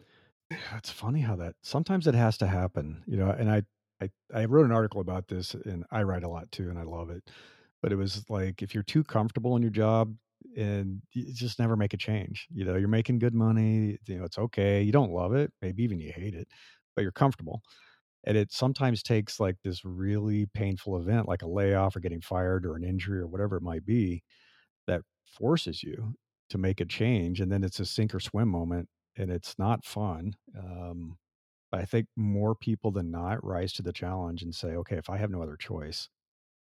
It's 0.76 0.90
funny 0.90 1.22
how 1.22 1.36
that 1.38 1.56
sometimes 1.62 2.08
it 2.08 2.16
has 2.16 2.38
to 2.40 2.48
happen, 2.48 3.04
you 3.08 3.18
know. 3.18 3.30
And 3.30 3.50
I, 3.50 3.64
I, 4.02 4.10
I 4.34 4.46
wrote 4.46 4.66
an 4.66 4.72
article 4.72 5.02
about 5.02 5.28
this, 5.28 5.54
and 5.54 5.86
I 5.92 6.04
write 6.04 6.24
a 6.24 6.30
lot 6.30 6.52
too, 6.52 6.70
and 6.70 6.78
I 6.78 6.84
love 6.84 7.10
it. 7.10 7.24
But 7.82 7.92
it 7.92 7.96
was 7.96 8.26
like 8.30 8.62
if 8.62 8.74
you're 8.74 8.84
too 8.84 9.04
comfortable 9.04 9.56
in 9.56 9.62
your 9.62 9.72
job, 9.72 10.14
and 10.58 11.02
you 11.14 11.34
just 11.34 11.60
never 11.60 11.76
make 11.78 11.94
a 11.94 11.98
change. 11.98 12.48
You 12.52 12.66
know, 12.66 12.76
you're 12.76 12.88
making 12.88 13.20
good 13.20 13.34
money. 13.36 13.98
You 14.08 14.18
know, 14.18 14.26
it's 14.26 14.38
okay. 14.40 14.82
You 14.82 14.92
don't 14.92 15.12
love 15.12 15.34
it, 15.34 15.54
maybe 15.62 15.84
even 15.84 16.00
you 16.00 16.12
hate 16.14 16.34
it, 16.34 16.48
but 16.96 17.04
you're 17.04 17.12
comfortable. 17.12 17.62
And 18.26 18.38
it 18.38 18.52
sometimes 18.54 19.04
takes 19.04 19.40
like 19.40 19.58
this 19.64 19.86
really 19.86 20.48
painful 20.54 20.98
event, 21.00 21.28
like 21.28 21.44
a 21.44 21.48
layoff 21.48 21.96
or 21.96 22.02
getting 22.02 22.22
fired 22.22 22.66
or 22.66 22.76
an 22.76 22.84
injury 22.84 23.20
or 23.20 23.28
whatever 23.28 23.58
it 23.58 23.64
might 23.64 23.86
be, 23.86 24.24
that 24.88 25.02
forces 25.26 25.84
you 25.84 26.16
to 26.50 26.58
make 26.58 26.82
a 26.82 26.86
change. 26.86 27.42
And 27.42 27.52
then 27.52 27.64
it's 27.64 27.80
a 27.80 27.86
sink 27.86 28.14
or 28.16 28.20
swim 28.20 28.50
moment 28.50 28.90
and 29.22 29.32
it's 29.32 29.58
not 29.60 29.86
fun. 29.86 30.34
Um, 30.58 31.18
but 31.72 31.82
I 31.82 31.86
think 31.86 32.08
more 32.18 32.56
people 32.56 32.92
than 32.92 33.12
not 33.12 33.44
rise 33.46 33.74
to 33.74 33.84
the 33.84 33.94
challenge 33.94 34.44
and 34.44 34.54
say, 34.56 34.70
okay, 34.70 34.98
if 34.98 35.10
I 35.10 35.18
have 35.18 35.32
no 35.32 35.42
other 35.42 35.58
choice, 35.58 36.10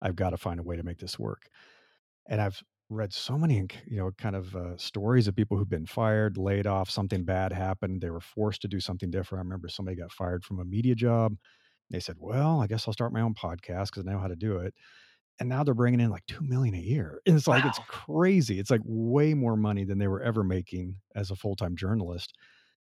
I've 0.03 0.17
got 0.17 0.31
to 0.31 0.37
find 0.39 0.61
a 0.61 0.65
way 0.65 0.77
to 0.77 0.85
make 0.85 0.99
this 0.99 1.19
work. 1.19 1.49
And 2.29 2.41
I've 2.41 2.63
read 2.91 3.13
so 3.13 3.37
many, 3.39 3.67
you 3.87 3.99
know, 3.99 4.11
kind 4.19 4.37
of 4.37 4.55
uh, 4.57 4.77
stories 4.77 5.29
of 5.29 5.37
people 5.37 5.57
who've 5.57 5.69
been 5.69 5.87
fired, 5.87 6.37
laid 6.39 6.67
off, 6.67 6.91
something 6.91 7.25
bad 7.25 7.53
happened. 7.53 8.01
They 8.01 8.11
were 8.11 8.21
forced 8.21 8.63
to 8.63 8.69
do 8.69 8.81
something 8.81 9.11
different. 9.11 9.41
I 9.41 9.45
remember 9.45 9.69
somebody 9.69 9.97
got 9.97 10.13
fired 10.13 10.45
from 10.45 10.61
a 10.61 10.65
media 10.65 10.95
job. 10.95 11.37
They 11.91 12.01
said, 12.01 12.17
well, 12.19 12.61
I 12.61 12.67
guess 12.67 12.87
I'll 12.87 12.93
start 12.95 13.13
my 13.13 13.21
own 13.23 13.35
podcast 13.35 13.87
because 13.87 14.07
I 14.07 14.13
know 14.13 14.19
how 14.19 14.29
to 14.29 14.37
do 14.37 14.59
it. 14.59 14.75
And 15.41 15.49
now 15.49 15.63
they're 15.63 15.75
bringing 15.75 16.01
in 16.01 16.11
like 16.11 16.27
2 16.27 16.43
million 16.43 16.75
a 16.75 16.79
year. 16.79 17.21
And 17.27 17.37
it's 17.37 17.47
like, 17.47 17.65
it's 17.65 17.79
crazy. 17.89 18.59
It's 18.59 18.71
like 18.71 18.81
way 18.85 19.35
more 19.35 19.57
money 19.57 19.85
than 19.85 19.99
they 19.99 20.09
were 20.09 20.23
ever 20.23 20.43
making 20.43 20.97
as 21.15 21.31
a 21.31 21.37
full 21.37 21.55
time 21.55 21.77
journalist. 21.77 22.35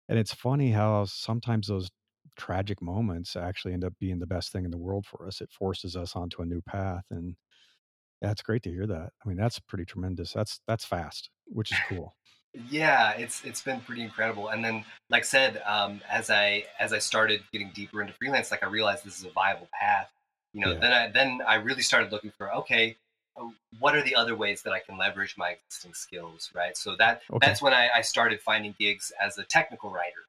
And 0.09 0.19
it's 0.19 0.33
funny 0.33 0.71
how 0.71 1.05
sometimes 1.05 1.67
those 1.67 1.89
tragic 2.37 2.81
moments 2.81 3.35
actually 3.35 3.73
end 3.73 3.85
up 3.85 3.93
being 3.99 4.19
the 4.19 4.27
best 4.27 4.51
thing 4.51 4.65
in 4.65 4.71
the 4.71 4.77
world 4.77 5.05
for 5.05 5.25
us. 5.25 5.39
It 5.39 5.51
forces 5.51 5.95
us 5.95 6.15
onto 6.15 6.41
a 6.41 6.45
new 6.45 6.61
path. 6.61 7.03
And 7.09 7.35
that's 8.21 8.41
great 8.41 8.63
to 8.63 8.69
hear 8.69 8.87
that. 8.87 9.11
I 9.23 9.27
mean, 9.27 9.37
that's 9.37 9.59
pretty 9.59 9.85
tremendous. 9.85 10.33
That's 10.33 10.59
that's 10.67 10.85
fast, 10.85 11.29
which 11.45 11.71
is 11.71 11.77
cool. 11.89 12.15
yeah, 12.69 13.11
it's 13.11 13.43
it's 13.43 13.61
been 13.61 13.81
pretty 13.81 14.01
incredible. 14.01 14.49
And 14.49 14.63
then, 14.63 14.85
like 15.09 15.23
I 15.23 15.25
said, 15.25 15.61
um, 15.65 16.01
as 16.09 16.29
I 16.29 16.65
as 16.79 16.93
I 16.93 16.99
started 16.99 17.43
getting 17.51 17.71
deeper 17.73 18.01
into 18.01 18.13
freelance, 18.13 18.51
like 18.51 18.63
I 18.63 18.67
realized 18.67 19.05
this 19.05 19.19
is 19.19 19.25
a 19.25 19.31
viable 19.31 19.69
path. 19.79 20.09
You 20.53 20.61
know, 20.61 20.71
Yeah. 20.73 20.79
then 20.79 20.91
I 20.93 21.07
then 21.09 21.41
I 21.47 21.55
really 21.55 21.81
started 21.81 22.11
looking 22.11 22.31
for 22.37 22.53
okay, 22.55 22.95
uh, 23.35 23.47
what 23.79 23.95
are 23.95 24.03
the 24.03 24.15
other 24.15 24.35
ways 24.35 24.61
that 24.63 24.73
I 24.73 24.79
can 24.79 24.97
leverage 24.97 25.35
my 25.37 25.49
existing 25.51 25.93
skills, 25.93 26.51
right? 26.53 26.77
So 26.77 26.95
that 26.97 27.21
Okay. 27.31 27.45
that's 27.45 27.61
when 27.61 27.73
I, 27.73 27.89
I 27.89 28.01
started 28.01 28.39
finding 28.41 28.75
gigs 28.79 29.11
as 29.19 29.37
a 29.37 29.43
technical 29.43 29.89
writer. 29.89 30.23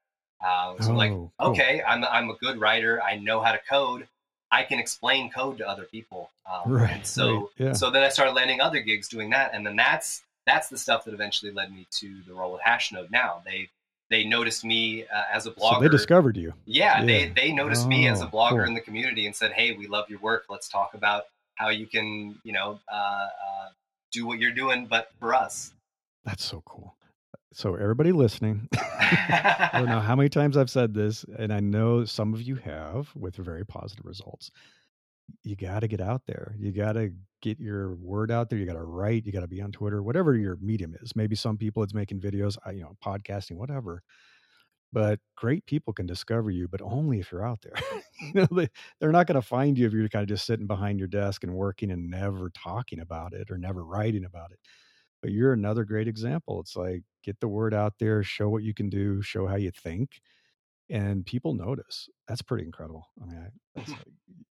Uh, 0.44 0.78
so 0.80 0.92
like, 0.92 1.10
Oh, 1.12 1.30
cool. 1.38 1.48
okay, 1.50 1.82
I'm 1.87 2.04
I'm 2.04 2.30
a 2.30 2.34
good 2.37 2.58
writer. 2.58 3.02
I 3.02 3.16
know 3.16 3.40
how 3.40 3.52
to 3.52 3.58
code. 3.58 4.08
I 4.50 4.62
can 4.62 4.78
explain 4.78 5.30
code 5.30 5.58
to 5.58 5.68
other 5.68 5.84
people. 5.84 6.30
Um, 6.50 6.72
Right, 6.72 7.06
so 7.06 7.26
right, 7.34 7.46
yeah. 7.58 7.72
so 7.72 7.90
then 7.90 8.02
I 8.02 8.08
started 8.08 8.32
landing 8.32 8.60
other 8.60 8.80
gigs 8.80 9.08
doing 9.08 9.30
that, 9.30 9.50
and 9.54 9.66
then 9.66 9.76
that's 9.76 10.22
that's 10.46 10.68
the 10.68 10.76
stuff 10.78 11.04
that 11.04 11.14
eventually 11.14 11.50
led 11.52 11.72
me 11.74 11.87
to 11.92 12.20
the 12.26 12.34
role 12.34 12.52
with 12.52 12.60
Hashnode. 12.62 13.10
Now 13.10 13.42
they 13.44 13.68
they 14.10 14.24
noticed 14.24 14.64
me 14.64 15.04
uh, 15.04 15.22
as 15.32 15.46
a 15.46 15.50
blogger. 15.50 15.74
So 15.76 15.80
they 15.80 15.88
discovered 15.88 16.36
you. 16.36 16.52
yeah, 16.66 17.04
they 17.04 17.26
Yeah. 17.26 17.32
they 17.34 17.52
noticed 17.52 17.86
me 17.86 18.06
as 18.08 18.20
a 18.20 18.26
Oh, 18.26 18.30
blogger 18.30 18.50
cool. 18.50 18.64
in 18.66 18.74
the 18.74 18.80
community 18.80 19.26
and 19.26 19.34
said, 19.34 19.52
"Hey, 19.52 19.72
we 19.72 19.86
love 19.86 20.08
your 20.10 20.20
work. 20.20 20.44
Let's 20.48 20.68
talk 20.68 20.94
about 20.94 21.24
how 21.56 21.68
you 21.70 21.86
can, 21.86 22.38
you 22.44 22.52
know, 22.52 22.78
uh, 22.92 22.94
uh, 22.94 23.68
do 24.12 24.26
what 24.26 24.38
you're 24.38 24.52
doing, 24.52 24.86
but 24.86 25.10
for 25.18 25.34
us." 25.34 25.72
That's 26.24 26.44
so 26.44 26.62
cool. 26.66 26.96
So 27.52 27.76
everybody 27.76 28.10
listening, 28.12 28.68
I 28.76 29.70
don't 29.74 29.88
know 29.88 30.00
how 30.00 30.16
many 30.16 30.28
times 30.28 30.56
I've 30.56 30.70
said 30.70 30.92
this, 30.94 31.24
and 31.38 31.52
I 31.52 31.60
know 31.60 32.04
some 32.04 32.34
of 32.34 32.42
you 32.42 32.56
have 32.56 33.10
with 33.14 33.36
very 33.36 33.64
positive 33.64 34.04
results. 34.04 34.50
You 35.42 35.56
got 35.56 35.80
to 35.80 35.88
get 35.88 36.00
out 36.00 36.22
there. 36.26 36.54
You 36.58 36.72
got 36.72 36.92
to 36.92 37.12
get 37.42 37.58
your 37.60 37.94
word 37.96 38.30
out 38.30 38.48
there. 38.50 38.58
You 38.58 38.66
got 38.66 38.74
to 38.74 38.84
write. 38.84 39.26
You 39.26 39.32
got 39.32 39.40
to 39.40 39.48
be 39.48 39.60
on 39.62 39.72
Twitter, 39.72 40.02
whatever 40.02 40.34
your 40.34 40.56
medium 40.60 40.94
is. 41.02 41.14
Maybe 41.16 41.37
some 41.37 41.56
people 41.56 41.82
it's 41.82 41.94
making 41.94 42.20
videos, 42.20 42.56
you 42.74 42.82
know, 42.82 42.96
podcasting, 43.04 43.56
whatever. 43.56 44.02
But 44.92 45.18
great 45.37 45.66
people 45.66 45.92
can 45.92 46.06
discover 46.06 46.50
you, 46.50 46.68
but 46.68 46.80
only 46.80 47.18
if 47.18 47.32
you're 47.32 47.44
out 47.44 47.62
there. 47.62 47.74
you 48.22 48.32
know, 48.34 48.46
they, 48.50 48.68
they're 49.00 49.12
not 49.12 49.26
going 49.26 49.40
to 49.40 49.42
find 49.46 49.76
you 49.76 49.87
if 49.87 49.92
you're 49.92 50.08
kind 50.08 50.22
of 50.22 50.28
just 50.28 50.46
sitting 50.46 50.66
behind 50.68 50.98
your 51.00 51.08
desk 51.08 51.42
and 51.42 51.54
working 51.54 51.90
and 51.90 52.08
never 52.10 52.50
talking 52.50 53.00
about 53.00 53.32
it 53.32 53.50
or 53.50 53.58
never 53.58 53.84
writing 53.84 54.24
about 54.24 54.52
it. 54.52 54.58
but 55.22 55.32
you're 55.32 55.52
another 55.52 55.84
great 55.84 56.08
example. 56.08 56.60
It's 56.60 56.76
like 56.76 57.02
get 57.24 57.40
the 57.40 57.48
word 57.48 57.74
out 57.74 57.94
there, 57.98 58.22
show 58.22 58.48
what 58.48 58.62
you 58.62 58.74
can 58.74 58.90
do, 58.90 59.22
show 59.22 59.46
how 59.46 59.56
you 59.56 59.70
think, 59.72 60.20
and 60.94 61.26
people 61.26 61.54
notice. 61.54 62.09
That's 62.28 62.40
pretty 62.40 62.64
incredible. 62.64 63.09
I 63.20 63.26
mean, 63.26 63.50
like, 63.76 63.87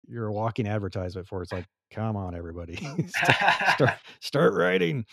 you're 0.08 0.27
a 0.27 0.34
walking 0.34 0.67
advertisement 0.67 1.27
for 1.27 1.39
it. 1.39 1.43
it's 1.43 1.54
like, 1.54 1.67
come 1.91 2.17
on, 2.17 2.36
everybody, 2.36 2.75
start, 3.08 3.36
start, 3.75 3.93
start 4.19 4.54
writing. 4.54 5.06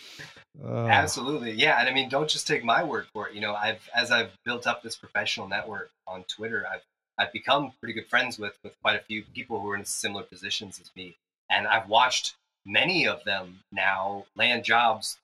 Uh, 0.61 0.87
Absolutely, 0.87 1.51
yeah. 1.51 1.79
And 1.79 1.87
I 1.87 1.93
mean, 1.93 2.09
don't 2.09 2.29
just 2.29 2.47
take 2.47 2.63
my 2.63 2.83
word 2.83 3.05
for 3.13 3.29
it. 3.29 3.35
You 3.35 3.41
know, 3.41 3.53
I've 3.53 3.87
as 3.95 4.11
I've 4.11 4.31
built 4.43 4.65
up 4.65 4.81
this 4.81 4.95
professional 4.95 5.47
network 5.47 5.91
on 6.07 6.23
Twitter, 6.23 6.65
I've 6.71 6.81
I've 7.19 7.31
become 7.31 7.73
pretty 7.79 7.93
good 7.93 8.07
friends 8.07 8.39
with 8.39 8.57
with 8.63 8.73
quite 8.81 8.99
a 8.99 9.03
few 9.03 9.23
people 9.35 9.61
who 9.61 9.69
are 9.69 9.75
in 9.75 9.85
similar 9.85 10.23
positions 10.23 10.79
as 10.81 10.89
me, 10.95 11.15
and 11.49 11.67
I've 11.67 11.87
watched 11.87 12.35
many 12.65 13.07
of 13.07 13.23
them 13.23 13.59
now 13.71 14.25
land 14.35 14.63
jobs 14.63 15.19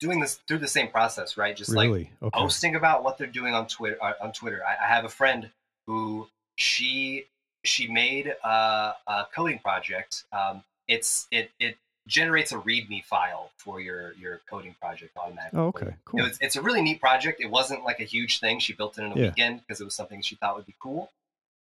doing 0.00 0.20
this 0.20 0.40
through 0.46 0.58
the 0.58 0.68
same 0.68 0.88
process, 0.88 1.36
right? 1.36 1.56
Just 1.56 1.72
really? 1.72 1.88
like 1.88 2.10
okay. 2.22 2.40
posting 2.40 2.74
about 2.74 3.02
what 3.02 3.18
they're 3.18 3.26
doing 3.26 3.54
on 3.54 3.66
Twitter. 3.66 3.98
Uh, 4.02 4.12
on 4.20 4.32
Twitter, 4.32 4.62
I, 4.66 4.84
I, 4.84 4.88
have 4.88 5.04
a 5.04 5.08
friend 5.08 5.50
who 5.86 6.28
she 6.56 7.26
she 7.64 7.88
made 7.88 8.34
a, 8.44 8.94
a 9.06 9.26
coding 9.34 9.58
project. 9.58 10.24
Um, 10.32 10.62
it's 10.88 11.26
it 11.30 11.50
it 11.58 11.76
generates 12.06 12.52
a 12.52 12.56
README 12.56 13.04
file 13.04 13.50
for 13.56 13.80
your 13.80 14.12
your 14.14 14.40
coding 14.48 14.74
project 14.80 15.16
automatically. 15.16 15.58
Oh, 15.58 15.66
okay, 15.66 15.94
cool. 16.04 16.20
It 16.20 16.22
was, 16.22 16.38
it's 16.40 16.56
a 16.56 16.62
really 16.62 16.82
neat 16.82 17.00
project. 17.00 17.40
It 17.40 17.50
wasn't 17.50 17.84
like 17.84 18.00
a 18.00 18.04
huge 18.04 18.40
thing. 18.40 18.58
She 18.60 18.72
built 18.72 18.98
it 18.98 19.04
in 19.04 19.12
a 19.12 19.16
yeah. 19.16 19.26
weekend 19.28 19.60
because 19.60 19.80
it 19.80 19.84
was 19.84 19.94
something 19.94 20.22
she 20.22 20.36
thought 20.36 20.56
would 20.56 20.66
be 20.66 20.74
cool. 20.80 21.10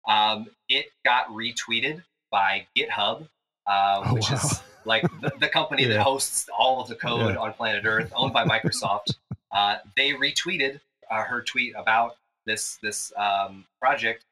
Um, 0.08 0.48
it 0.68 0.88
got 1.06 1.28
retweeted 1.28 2.04
by 2.32 2.68
GitHub, 2.76 3.28
uh, 3.70 4.04
oh, 4.06 4.14
which 4.16 4.30
wow. 4.30 4.38
is 4.38 4.62
like 4.86 5.04
the, 5.22 5.32
the 5.40 5.48
company 5.48 5.84
yeah. 5.84 5.90
that 5.90 6.02
hosts 6.02 6.50
all 6.58 6.82
of 6.82 6.88
the 6.88 6.96
code 6.96 7.36
yeah. 7.36 7.40
on 7.40 7.54
planet 7.54 7.86
Earth, 7.86 8.12
owned 8.16 8.34
by 8.34 8.44
Microsoft. 8.44 9.14
uh, 9.52 9.78
they 9.96 10.12
retweeted 10.12 10.80
uh, 11.10 11.24
her 11.24 11.42
tweet 11.42 11.74
about 11.78 12.18
this 12.46 12.78
this 12.82 13.14
um, 13.16 13.66
project. 13.80 14.26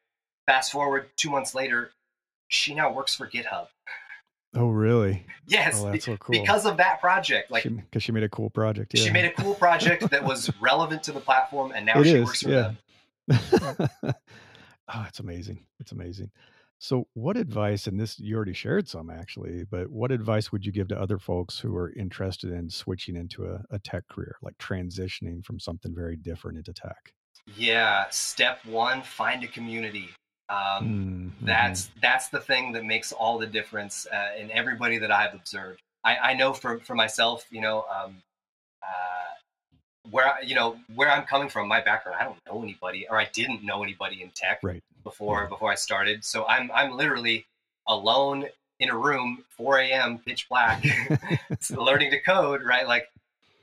Fast 0.47 0.71
forward 0.71 1.10
two 1.17 1.30
months 1.30 1.54
later, 1.54 1.91
she 2.47 2.73
now 2.73 2.91
works 2.91 3.15
for 3.15 3.28
GitHub. 3.28 3.67
Oh, 4.56 4.69
really? 4.69 5.26
Yes. 5.45 5.82
Oh, 5.84 5.91
that's 5.91 6.06
so 6.06 6.17
cool. 6.17 6.39
Because 6.39 6.65
of 6.65 6.78
that 6.78 7.00
project, 7.00 7.52
like 7.52 7.63
because 7.63 8.02
she, 8.02 8.08
she, 8.08 8.12
made 8.12 8.23
a 8.23 8.30
cool 8.30 8.50
project. 8.50 8.93
Yeah. 8.93 9.04
She 9.04 9.12
made 9.12 9.26
a 9.26 9.32
cool 9.32 9.54
project 9.54 10.10
that 10.10 10.23
was 10.23 10.50
relevant 10.62 11.04
to 11.04 11.12
the 11.12 11.19
platform, 11.19 11.73
and 11.76 11.86
now 11.86 12.00
it 12.00 12.06
she 12.06 12.13
is, 12.13 12.26
works 12.26 12.41
for 12.41 12.50
yeah. 12.50 12.71
them. 13.28 13.89
oh, 14.93 15.06
it's 15.08 15.19
amazing! 15.19 15.60
It's 15.80 15.91
amazing. 15.91 16.32
So, 16.80 17.08
what 17.13 17.38
advice, 17.38 17.88
and 17.88 18.00
this 18.00 18.20
you 18.20 18.36
already 18.36 18.54
shared 18.54 18.88
some 18.88 19.10
actually, 19.10 19.63
but 19.63 19.90
what 19.90 20.12
advice 20.12 20.52
would 20.52 20.66
you 20.66 20.72
give 20.72 20.88
to 20.90 21.00
other 21.00 21.18
folks 21.18 21.60
who 21.60 21.76
are 21.76 21.92
interested 21.94 22.52
in 22.52 22.70
switching 22.70 23.16
into 23.16 23.46
a, 23.46 23.63
a 23.72 23.80
tech 23.80 24.08
career, 24.08 24.36
like 24.44 24.58
transitioning 24.60 25.44
from 25.44 25.60
something 25.60 25.96
very 25.96 26.16
different 26.16 26.58
into 26.58 26.74
tech? 26.74 27.13
Yeah, 27.56 28.06
step 28.12 28.63
one: 28.66 29.02
find 29.02 29.44
a 29.44 29.48
community. 29.48 30.10
Um, 30.50 31.34
mm-hmm. 31.40 31.46
That's 31.46 31.90
that's 32.00 32.30
the 32.30 32.40
thing 32.40 32.74
that 32.74 32.86
makes 32.86 33.12
all 33.12 33.40
the 33.40 33.48
difference 33.48 34.06
uh, 34.13 34.40
in 34.40 34.52
everybody 34.52 35.00
that 35.00 35.12
I've 35.12 35.34
observed. 35.34 35.82
I, 36.04 36.18
I 36.18 36.34
know 36.36 36.54
for 36.54 36.78
for 36.80 36.94
myself, 36.94 37.46
you 37.50 37.62
know, 37.62 37.86
um, 37.90 38.22
uh, 38.84 40.10
where 40.12 40.32
you 40.44 40.54
know 40.54 40.78
where 40.94 41.10
I'm 41.10 41.26
coming 41.26 41.50
from, 41.50 41.68
my 41.68 41.82
background, 41.82 42.20
I 42.22 42.24
don't 42.24 42.38
know 42.46 42.62
anybody, 42.62 43.08
or 43.10 43.20
I 43.20 43.28
didn't 43.34 43.63
know 43.63 43.82
anybody 43.82 44.22
in 44.22 44.30
tech. 44.36 44.60
Right 44.62 44.84
before 45.04 45.44
yeah. 45.44 45.50
before 45.50 45.72
I 45.72 45.76
started. 45.76 46.24
So 46.24 46.46
I'm 46.48 46.72
I'm 46.74 46.92
literally 46.92 47.46
alone 47.88 48.46
in 48.80 48.90
a 48.90 48.98
room, 48.98 49.44
4 49.50 49.80
a.m. 49.80 50.20
pitch 50.20 50.48
black, 50.50 50.84
learning 51.72 52.12
to 52.12 52.20
code. 52.22 52.64
Right, 52.64 52.88
like 52.88 53.10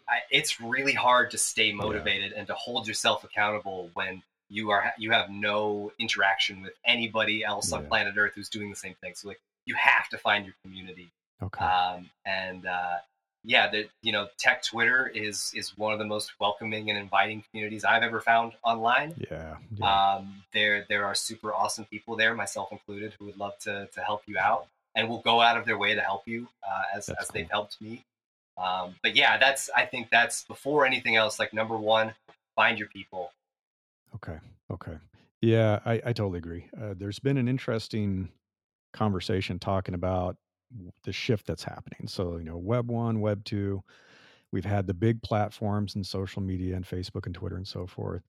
I, 0.08 0.18
it's 0.30 0.60
really 0.60 0.92
hard 0.92 1.30
to 1.32 1.38
stay 1.38 1.72
motivated 1.72 2.32
yeah. 2.32 2.38
and 2.38 2.46
to 2.48 2.54
hold 2.54 2.86
yourself 2.86 3.24
accountable 3.24 3.90
when 3.94 4.22
you 4.50 4.70
are 4.70 4.92
you 4.98 5.10
have 5.10 5.30
no 5.30 5.92
interaction 5.98 6.62
with 6.62 6.72
anybody 6.84 7.44
else 7.44 7.70
yeah. 7.70 7.78
on 7.78 7.86
planet 7.86 8.14
Earth 8.16 8.32
who's 8.34 8.48
doing 8.48 8.70
the 8.70 8.76
same 8.76 8.94
thing. 9.00 9.12
So 9.14 9.28
like 9.28 9.40
you 9.66 9.74
have 9.74 10.08
to 10.10 10.18
find 10.18 10.44
your 10.44 10.54
community. 10.62 11.10
Okay. 11.42 11.64
Um, 11.64 12.10
and 12.26 12.66
uh, 12.66 12.96
yeah, 13.44 13.70
the 13.70 13.86
you 14.02 14.12
know 14.12 14.28
tech 14.38 14.62
Twitter 14.62 15.06
is 15.06 15.52
is 15.54 15.76
one 15.76 15.92
of 15.92 15.98
the 15.98 16.04
most 16.04 16.32
welcoming 16.40 16.88
and 16.90 16.98
inviting 16.98 17.44
communities 17.50 17.84
I've 17.84 18.02
ever 18.02 18.20
found 18.20 18.52
online. 18.62 19.14
Yeah, 19.30 19.56
yeah. 19.76 20.14
Um, 20.14 20.42
there 20.52 20.86
there 20.88 21.04
are 21.04 21.14
super 21.14 21.52
awesome 21.52 21.84
people 21.84 22.16
there, 22.16 22.34
myself 22.34 22.72
included, 22.72 23.14
who 23.18 23.26
would 23.26 23.36
love 23.36 23.58
to 23.60 23.86
to 23.92 24.00
help 24.00 24.22
you 24.26 24.38
out 24.38 24.66
and 24.94 25.08
will 25.08 25.20
go 25.20 25.40
out 25.40 25.56
of 25.56 25.66
their 25.66 25.78
way 25.78 25.94
to 25.94 26.00
help 26.00 26.26
you 26.26 26.48
uh, 26.66 26.82
as 26.96 27.08
as 27.10 27.16
cool. 27.16 27.26
they've 27.34 27.50
helped 27.50 27.80
me. 27.80 28.04
Um, 28.56 28.94
but 29.02 29.14
yeah, 29.14 29.36
that's 29.36 29.68
I 29.76 29.84
think 29.84 30.08
that's 30.10 30.44
before 30.44 30.86
anything 30.86 31.16
else. 31.16 31.38
Like 31.38 31.52
number 31.52 31.76
one, 31.76 32.14
find 32.56 32.78
your 32.78 32.88
people. 32.88 33.32
Okay. 34.14 34.38
Okay. 34.70 34.96
Yeah, 35.42 35.80
I, 35.84 35.94
I 35.94 36.12
totally 36.14 36.38
agree. 36.38 36.70
Uh, 36.80 36.94
there's 36.96 37.18
been 37.18 37.36
an 37.36 37.48
interesting 37.48 38.30
conversation 38.94 39.58
talking 39.58 39.94
about 39.94 40.36
the 41.04 41.12
shift 41.12 41.46
that's 41.46 41.64
happening. 41.64 42.06
So, 42.08 42.36
you 42.38 42.44
know, 42.44 42.58
Web 42.58 42.90
1, 42.90 43.20
Web 43.20 43.44
2, 43.44 43.82
we've 44.52 44.64
had 44.64 44.86
the 44.86 44.94
big 44.94 45.22
platforms 45.22 45.94
and 45.94 46.06
social 46.06 46.42
media 46.42 46.76
and 46.76 46.84
Facebook 46.84 47.26
and 47.26 47.34
Twitter 47.34 47.56
and 47.56 47.66
so 47.66 47.86
forth. 47.86 48.22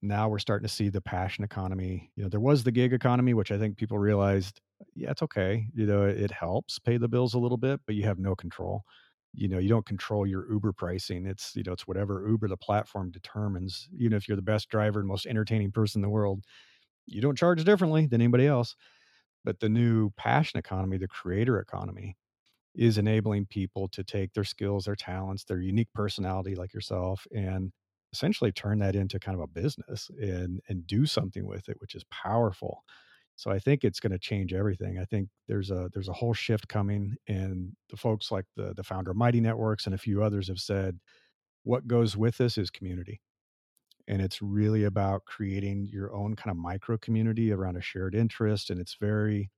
Now 0.00 0.28
we're 0.28 0.38
starting 0.38 0.66
to 0.66 0.72
see 0.74 0.88
the 0.88 1.00
passion 1.00 1.44
economy. 1.44 2.10
You 2.16 2.22
know, 2.24 2.28
there 2.28 2.40
was 2.40 2.64
the 2.64 2.72
gig 2.72 2.92
economy, 2.92 3.34
which 3.34 3.52
I 3.52 3.58
think 3.58 3.76
people 3.76 3.98
realized, 3.98 4.60
yeah, 4.94 5.10
it's 5.10 5.22
okay. 5.22 5.66
You 5.74 5.86
know, 5.86 6.04
it 6.04 6.30
helps 6.30 6.78
pay 6.78 6.96
the 6.96 7.08
bills 7.08 7.34
a 7.34 7.38
little 7.38 7.58
bit, 7.58 7.80
but 7.86 7.94
you 7.94 8.04
have 8.04 8.18
no 8.18 8.34
control. 8.34 8.82
You 9.34 9.48
know, 9.48 9.58
you 9.58 9.68
don't 9.68 9.84
control 9.84 10.26
your 10.26 10.50
Uber 10.50 10.72
pricing. 10.72 11.26
It's, 11.26 11.54
you 11.54 11.64
know, 11.64 11.72
it's 11.72 11.86
whatever 11.86 12.26
Uber, 12.28 12.48
the 12.48 12.56
platform 12.56 13.10
determines. 13.10 13.88
Even 13.98 14.16
if 14.16 14.26
you're 14.28 14.36
the 14.36 14.42
best 14.42 14.68
driver 14.70 15.00
and 15.00 15.08
most 15.08 15.26
entertaining 15.26 15.72
person 15.72 15.98
in 15.98 16.02
the 16.02 16.08
world, 16.08 16.44
you 17.06 17.20
don't 17.20 17.36
charge 17.36 17.62
differently 17.64 18.06
than 18.06 18.20
anybody 18.20 18.46
else. 18.46 18.76
But 19.44 19.60
the 19.60 19.68
new 19.68 20.10
passion 20.16 20.58
economy, 20.58 20.96
the 20.98 21.08
creator 21.08 21.58
economy, 21.60 22.16
is 22.74 22.98
enabling 22.98 23.46
people 23.46 23.88
to 23.88 24.02
take 24.04 24.32
their 24.34 24.44
skills, 24.44 24.86
their 24.86 24.96
talents, 24.96 25.44
their 25.44 25.60
unique 25.60 25.92
personality, 25.94 26.54
like 26.56 26.74
yourself, 26.74 27.26
and 27.34 27.72
essentially 28.12 28.52
turn 28.52 28.78
that 28.80 28.96
into 28.96 29.18
kind 29.18 29.36
of 29.36 29.42
a 29.42 29.46
business 29.46 30.10
and 30.20 30.60
and 30.68 30.86
do 30.86 31.06
something 31.06 31.46
with 31.46 31.68
it, 31.68 31.76
which 31.80 31.94
is 31.94 32.04
powerful. 32.10 32.84
So 33.36 33.50
I 33.50 33.58
think 33.58 33.84
it's 33.84 34.00
going 34.00 34.12
to 34.12 34.18
change 34.18 34.52
everything. 34.54 34.98
I 34.98 35.04
think 35.04 35.28
there's 35.48 35.70
a 35.70 35.90
there's 35.92 36.08
a 36.08 36.12
whole 36.12 36.34
shift 36.34 36.68
coming, 36.68 37.16
and 37.28 37.72
the 37.90 37.96
folks 37.96 38.30
like 38.32 38.46
the 38.56 38.74
the 38.74 38.84
founder 38.84 39.10
of 39.12 39.16
Mighty 39.16 39.40
Networks 39.40 39.86
and 39.86 39.94
a 39.94 39.98
few 39.98 40.22
others 40.22 40.48
have 40.48 40.60
said, 40.60 40.98
what 41.64 41.86
goes 41.88 42.16
with 42.16 42.38
this 42.38 42.58
is 42.58 42.70
community 42.70 43.20
and 44.08 44.20
it's 44.22 44.42
really 44.42 44.84
about 44.84 45.24
creating 45.24 45.88
your 45.92 46.14
own 46.14 46.34
kind 46.36 46.50
of 46.50 46.56
micro 46.56 46.96
community 46.98 47.52
around 47.52 47.76
a 47.76 47.80
shared 47.82 48.14
interest 48.14 48.70
and 48.70 48.80
it's 48.80 48.96
very 49.00 49.50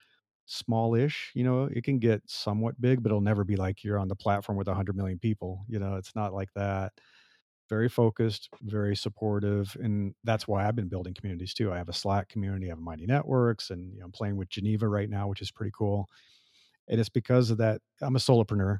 smallish 0.46 1.32
you 1.34 1.44
know 1.44 1.64
it 1.64 1.84
can 1.84 1.98
get 1.98 2.22
somewhat 2.26 2.80
big 2.80 3.02
but 3.02 3.10
it'll 3.10 3.20
never 3.20 3.44
be 3.44 3.56
like 3.56 3.84
you're 3.84 3.98
on 3.98 4.08
the 4.08 4.16
platform 4.16 4.56
with 4.58 4.68
100 4.68 4.96
million 4.96 5.18
people 5.18 5.64
you 5.68 5.78
know 5.78 5.96
it's 5.96 6.14
not 6.16 6.34
like 6.34 6.50
that. 6.54 6.92
Very 7.68 7.88
focused 7.88 8.48
very 8.62 8.94
supportive 8.94 9.76
and 9.82 10.14
that's 10.22 10.46
why 10.46 10.66
i've 10.68 10.76
been 10.76 10.88
building 10.88 11.14
communities 11.14 11.52
too 11.52 11.72
i 11.72 11.76
have 11.76 11.88
a 11.88 11.92
slack 11.92 12.28
community 12.28 12.66
i 12.66 12.68
have 12.68 12.78
mighty 12.78 13.06
networks 13.06 13.70
and 13.70 13.92
you 13.92 13.98
know, 13.98 14.04
i'm 14.06 14.12
playing 14.12 14.36
with 14.36 14.48
geneva 14.48 14.86
right 14.88 15.10
now 15.10 15.26
which 15.26 15.42
is 15.42 15.50
pretty 15.50 15.72
cool 15.76 16.06
and 16.88 17.00
it's 17.00 17.08
because 17.08 17.50
of 17.50 17.58
that 17.58 17.80
i'm 18.02 18.16
a 18.16 18.20
solopreneur 18.20 18.78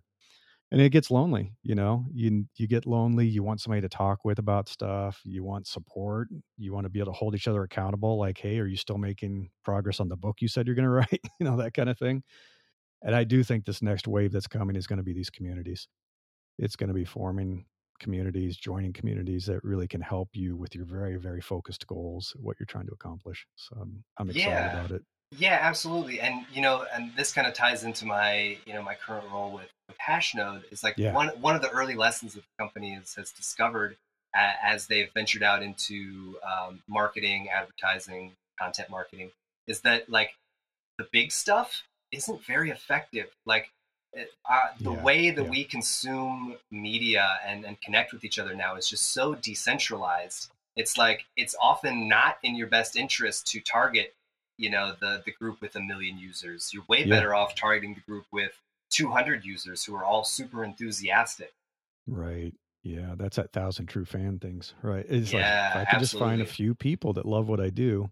and 0.70 0.80
it 0.80 0.90
gets 0.90 1.10
lonely 1.10 1.52
you 1.62 1.74
know? 1.74 2.04
You 2.12 2.46
you 2.56 2.66
get 2.66 2.86
lonely 2.86 3.26
you 3.26 3.42
want 3.42 3.60
somebody 3.60 3.82
to 3.82 3.88
talk 3.88 4.24
with 4.24 4.38
about 4.38 4.68
stuff 4.68 5.20
you 5.24 5.44
want 5.44 5.66
support 5.66 6.28
you 6.56 6.72
want 6.72 6.84
to 6.84 6.90
be 6.90 7.00
able 7.00 7.12
to 7.12 7.18
hold 7.18 7.34
each 7.34 7.48
other 7.48 7.62
accountable 7.62 8.18
like 8.18 8.38
hey 8.38 8.58
are 8.58 8.66
you 8.66 8.76
still 8.76 8.98
making 8.98 9.50
progress 9.64 10.00
on 10.00 10.08
the 10.08 10.16
book 10.16 10.36
you 10.40 10.48
said 10.48 10.66
you're 10.66 10.76
going 10.76 10.84
to 10.88 10.90
write? 10.90 11.20
You 11.40 11.44
know 11.44 11.56
that 11.56 11.74
kind 11.74 11.88
of 11.88 11.98
thing. 11.98 12.22
And 13.02 13.14
i 13.14 13.24
do 13.24 13.42
think 13.42 13.64
this 13.64 13.82
next 13.82 14.08
wave 14.08 14.32
that's 14.32 14.46
coming 14.46 14.76
is 14.76 14.86
going 14.86 14.98
to 14.98 15.02
be 15.02 15.12
these 15.12 15.30
communities. 15.30 15.88
It's 16.58 16.76
going 16.76 16.88
to 16.88 16.94
be 16.94 17.04
forming 17.04 17.66
communities 17.98 18.56
joining 18.58 18.92
communities 18.92 19.46
that 19.46 19.64
really 19.64 19.88
can 19.88 20.02
help 20.02 20.28
you 20.34 20.54
with 20.54 20.74
your 20.74 20.84
very 20.84 21.16
very 21.16 21.40
focused 21.40 21.86
goals 21.86 22.34
what 22.36 22.56
you're 22.60 22.66
trying 22.66 22.86
to 22.86 22.92
accomplish. 22.92 23.46
So 23.56 23.76
i'm, 23.80 24.04
I'm 24.18 24.28
excited 24.28 24.50
yeah. 24.50 24.78
about 24.78 24.90
it 24.90 25.02
yeah, 25.30 25.58
absolutely. 25.60 26.20
And 26.20 26.46
you 26.52 26.62
know, 26.62 26.84
and 26.92 27.12
this 27.16 27.32
kind 27.32 27.46
of 27.46 27.54
ties 27.54 27.84
into 27.84 28.06
my, 28.06 28.58
you 28.66 28.74
know, 28.74 28.82
my 28.82 28.94
current 28.94 29.26
role 29.32 29.52
with, 29.52 29.70
with 29.88 29.96
Hashnode 29.98 30.62
is 30.70 30.82
like 30.82 30.94
yeah. 30.96 31.12
one 31.12 31.28
one 31.40 31.54
of 31.54 31.62
the 31.62 31.70
early 31.70 31.94
lessons 31.94 32.34
that 32.34 32.42
the 32.42 32.62
company 32.62 32.94
has, 32.94 33.14
has 33.14 33.32
discovered 33.32 33.96
as 34.34 34.86
they've 34.86 35.10
ventured 35.14 35.42
out 35.42 35.62
into 35.62 36.36
um, 36.44 36.82
marketing, 36.88 37.48
advertising, 37.48 38.32
content 38.58 38.90
marketing 38.90 39.30
is 39.66 39.80
that 39.82 40.08
like 40.08 40.34
the 40.98 41.06
big 41.12 41.32
stuff 41.32 41.82
isn't 42.12 42.44
very 42.44 42.70
effective. 42.70 43.26
Like 43.44 43.70
uh, 44.16 44.68
the 44.80 44.92
yeah, 44.92 45.02
way 45.02 45.30
that 45.30 45.44
yeah. 45.44 45.50
we 45.50 45.64
consume 45.64 46.56
media 46.70 47.38
and, 47.46 47.64
and 47.64 47.80
connect 47.80 48.12
with 48.12 48.24
each 48.24 48.38
other 48.38 48.54
now 48.54 48.76
is 48.76 48.88
just 48.88 49.12
so 49.12 49.34
decentralized. 49.34 50.50
It's 50.76 50.98
like 50.98 51.24
it's 51.36 51.54
often 51.60 52.08
not 52.08 52.38
in 52.42 52.54
your 52.54 52.66
best 52.66 52.96
interest 52.96 53.46
to 53.48 53.60
target 53.60 54.14
you 54.58 54.70
know 54.70 54.94
the 55.00 55.22
the 55.24 55.32
group 55.32 55.60
with 55.60 55.76
a 55.76 55.80
million 55.80 56.18
users 56.18 56.72
you're 56.72 56.84
way 56.88 57.04
yeah. 57.04 57.06
better 57.06 57.34
off 57.34 57.54
targeting 57.54 57.94
the 57.94 58.00
group 58.00 58.26
with 58.32 58.60
200 58.90 59.44
users 59.44 59.84
who 59.84 59.94
are 59.94 60.04
all 60.04 60.24
super 60.24 60.64
enthusiastic 60.64 61.54
Right. 62.06 62.54
Yeah, 62.82 63.14
that's 63.16 63.36
that 63.36 63.52
thousand 63.52 63.86
true 63.86 64.04
fan 64.04 64.38
things, 64.38 64.74
right? 64.82 65.04
It's 65.08 65.32
like 65.32 65.48
Yeah, 65.48 65.72
I 65.74 65.84
could 65.86 65.98
just 65.98 66.14
find 66.14 66.40
a 66.40 66.44
few 66.46 66.74
people 66.74 67.12
that 67.14 67.26
love 67.26 67.48
what 67.48 67.60
I 67.60 67.68
do, 67.70 68.10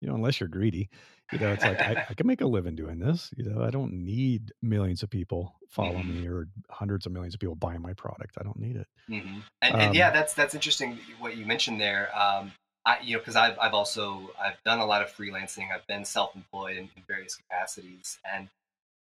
you 0.00 0.08
know, 0.08 0.14
unless 0.16 0.40
you're 0.40 0.48
greedy, 0.48 0.90
you 1.30 1.38
know, 1.38 1.52
it's 1.52 1.64
like 1.64 1.82
I, 1.82 1.96
I 2.08 2.14
can 2.14 2.26
make 2.26 2.40
a 2.42 2.46
living 2.46 2.76
doing 2.76 2.98
this. 3.00 3.30
You 3.36 3.44
know, 3.44 3.62
I 3.62 3.70
don't 3.70 3.92
need 4.04 4.52
millions 4.62 5.02
of 5.04 5.10
people 5.10 5.56
follow 5.70 6.02
hmm 6.02 6.04
me 6.04 6.26
or 6.28 6.48
hundreds 6.70 7.06
of 7.06 7.12
millions 7.12 7.34
of 7.34 7.40
people 7.40 7.56
buying 7.56 7.82
my 7.82 7.94
product. 7.94 8.36
I 8.40 8.44
don't 8.44 8.58
need 8.58 8.76
it. 8.76 8.88
hmm 9.08 9.40
And 9.62 9.76
and 9.80 9.94
yeah, 9.94 10.10
Um, 10.10 10.10
that's 10.10 10.34
that's 10.34 10.54
interesting 10.54 10.98
what 11.18 11.36
you 11.36 11.44
mentioned 11.46 11.80
there. 11.80 12.16
Um, 12.16 12.52
I 12.84 12.98
you 13.02 13.14
know 13.14 13.18
because 13.18 13.36
I've 13.36 13.58
I've 13.58 13.74
also 13.74 14.30
I've 14.42 14.62
done 14.64 14.78
a 14.78 14.86
lot 14.86 15.02
of 15.02 15.08
freelancing. 15.14 15.72
I've 15.74 15.86
been 15.86 16.04
self-employed 16.04 16.76
in, 16.76 16.84
in 16.84 17.02
various 17.06 17.34
capacities, 17.36 18.18
and 18.32 18.48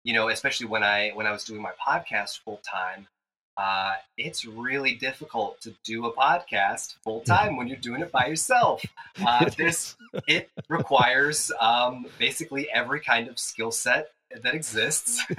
you 0.04 0.12
know 0.12 0.28
especially 0.28 0.66
when 0.66 0.82
I 0.82 1.10
when 1.14 1.26
I 1.26 1.32
was 1.32 1.44
doing 1.44 1.62
my 1.62 1.72
podcast 1.86 2.40
full 2.40 2.60
time. 2.68 3.06
Uh, 3.54 3.92
it's 4.16 4.46
really 4.46 4.94
difficult 4.94 5.60
to 5.60 5.74
do 5.84 6.06
a 6.06 6.12
podcast 6.12 6.94
full 7.04 7.20
time 7.20 7.58
when 7.58 7.68
you're 7.68 7.76
doing 7.76 8.00
it 8.00 8.10
by 8.10 8.26
yourself. 8.26 8.82
Uh, 9.24 9.44
it 9.58 9.94
it 10.26 10.50
requires 10.70 11.52
um, 11.60 12.06
basically 12.18 12.66
every 12.72 12.98
kind 12.98 13.28
of 13.28 13.38
skill 13.38 13.70
set 13.70 14.10
that 14.42 14.54
exists, 14.54 15.22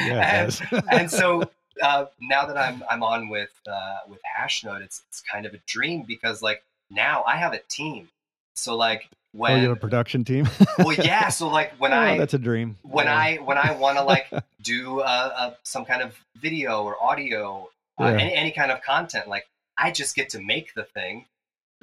and 0.00 0.60
and 0.90 1.10
so 1.10 1.48
uh, 1.80 2.06
now 2.20 2.46
that 2.46 2.56
I'm 2.56 2.82
I'm 2.90 3.02
on 3.02 3.28
with 3.28 3.50
uh, 3.66 3.98
with 4.08 4.20
Hashnode, 4.38 4.82
it's 4.82 5.02
it's 5.08 5.20
kind 5.20 5.46
of 5.46 5.54
a 5.54 5.58
dream 5.66 6.02
because 6.06 6.42
like 6.42 6.62
now 6.90 7.22
I 7.26 7.36
have 7.36 7.52
a 7.52 7.60
team. 7.68 8.08
So 8.56 8.76
like 8.76 9.08
oh, 9.38 9.46
you 9.54 9.62
have 9.68 9.72
a 9.72 9.76
production 9.76 10.24
team? 10.24 10.48
well 10.78 10.92
yeah, 10.92 11.28
so 11.28 11.48
like 11.48 11.72
when 11.78 11.92
oh, 11.92 11.96
I 11.96 12.18
that's 12.18 12.34
a 12.34 12.38
dream. 12.38 12.76
when 12.82 13.06
Yeah. 13.06 13.16
I 13.16 13.36
when 13.36 13.58
I 13.58 13.72
want 13.72 13.98
to 13.98 14.04
like 14.04 14.28
do 14.62 15.00
uh, 15.00 15.02
uh, 15.36 15.54
some 15.62 15.84
kind 15.84 16.02
of 16.02 16.18
video 16.36 16.82
or 16.82 17.02
audio, 17.02 17.68
uh, 17.98 18.04
any 18.04 18.34
any 18.34 18.50
kind 18.50 18.70
of 18.70 18.82
content, 18.82 19.28
like 19.28 19.46
I 19.78 19.90
just 19.92 20.14
get 20.16 20.30
to 20.30 20.40
make 20.40 20.74
the 20.74 20.84
thing, 20.84 21.24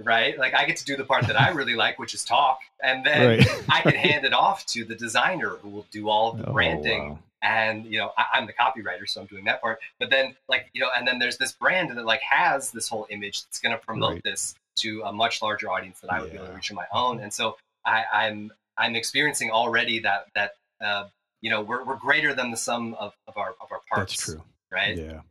right? 0.04 0.38
Like 0.38 0.54
I 0.54 0.66
get 0.66 0.78
to 0.78 0.86
do 0.86 0.96
the 0.98 1.04
part 1.06 1.26
that 1.28 1.40
I 1.40 1.50
really 1.50 1.76
like, 1.84 1.98
which 2.00 2.14
is 2.14 2.24
talk, 2.24 2.60
and 2.84 3.06
then 3.06 3.40
Right. 3.40 3.48
I 3.70 3.82
can 3.82 3.96
hand 3.96 4.26
it 4.26 4.34
off 4.34 4.66
to 4.68 4.84
the 4.86 4.96
designer 4.96 5.50
who 5.62 5.70
will 5.70 5.88
do 5.92 6.10
all 6.10 6.34
the 6.34 6.48
Oh, 6.50 6.54
branding. 6.54 7.10
wow. 7.12 7.20
And 7.44 7.86
you 7.86 8.00
know, 8.00 8.12
I, 8.18 8.26
I'm 8.34 8.46
the 8.48 8.54
copywriter, 8.54 9.08
so 9.08 9.22
I'm 9.22 9.28
doing 9.28 9.46
that 9.46 9.62
part. 9.62 9.80
But 10.00 10.10
then, 10.10 10.36
like 10.50 10.70
you 10.74 10.82
know, 10.82 10.90
and 10.96 11.08
then 11.08 11.18
there's 11.20 11.38
this 11.38 11.52
brand 11.54 11.96
that 11.96 12.04
like 12.06 12.22
has 12.22 12.72
this 12.72 12.90
whole 12.90 13.08
image 13.10 13.44
that's 13.44 13.60
going 13.60 13.74
to 13.78 13.84
promote 13.84 14.14
Right. 14.14 14.24
this 14.24 14.56
to 14.78 15.02
a 15.04 15.12
much 15.12 15.42
larger 15.42 15.70
audience 15.70 16.00
that 16.02 16.12
I 16.12 16.22
would 16.22 16.32
be 16.32 16.38
able 16.38 16.48
to 16.48 16.54
reach 16.54 16.72
on 16.72 16.76
my 16.76 16.86
own. 16.94 17.20
And 17.20 17.34
so 17.34 17.58
I, 17.86 18.04
I'm 18.14 18.52
I'm 18.78 18.96
experiencing 18.96 19.52
already 19.52 20.00
that 20.00 20.28
that 20.36 20.52
uh, 20.82 21.06
you 21.42 21.50
know 21.50 21.62
we're, 21.62 21.84
we're 21.84 21.96
greater 21.98 22.34
than 22.34 22.52
the 22.52 22.58
sum 22.58 22.94
of, 23.00 23.14
of 23.28 23.38
our 23.38 23.56
of 23.62 23.72
our 23.72 23.82
parts. 23.92 24.16
That's 24.16 24.26
true. 24.26 24.44
right? 24.72 24.98
Yeah. 24.98 25.22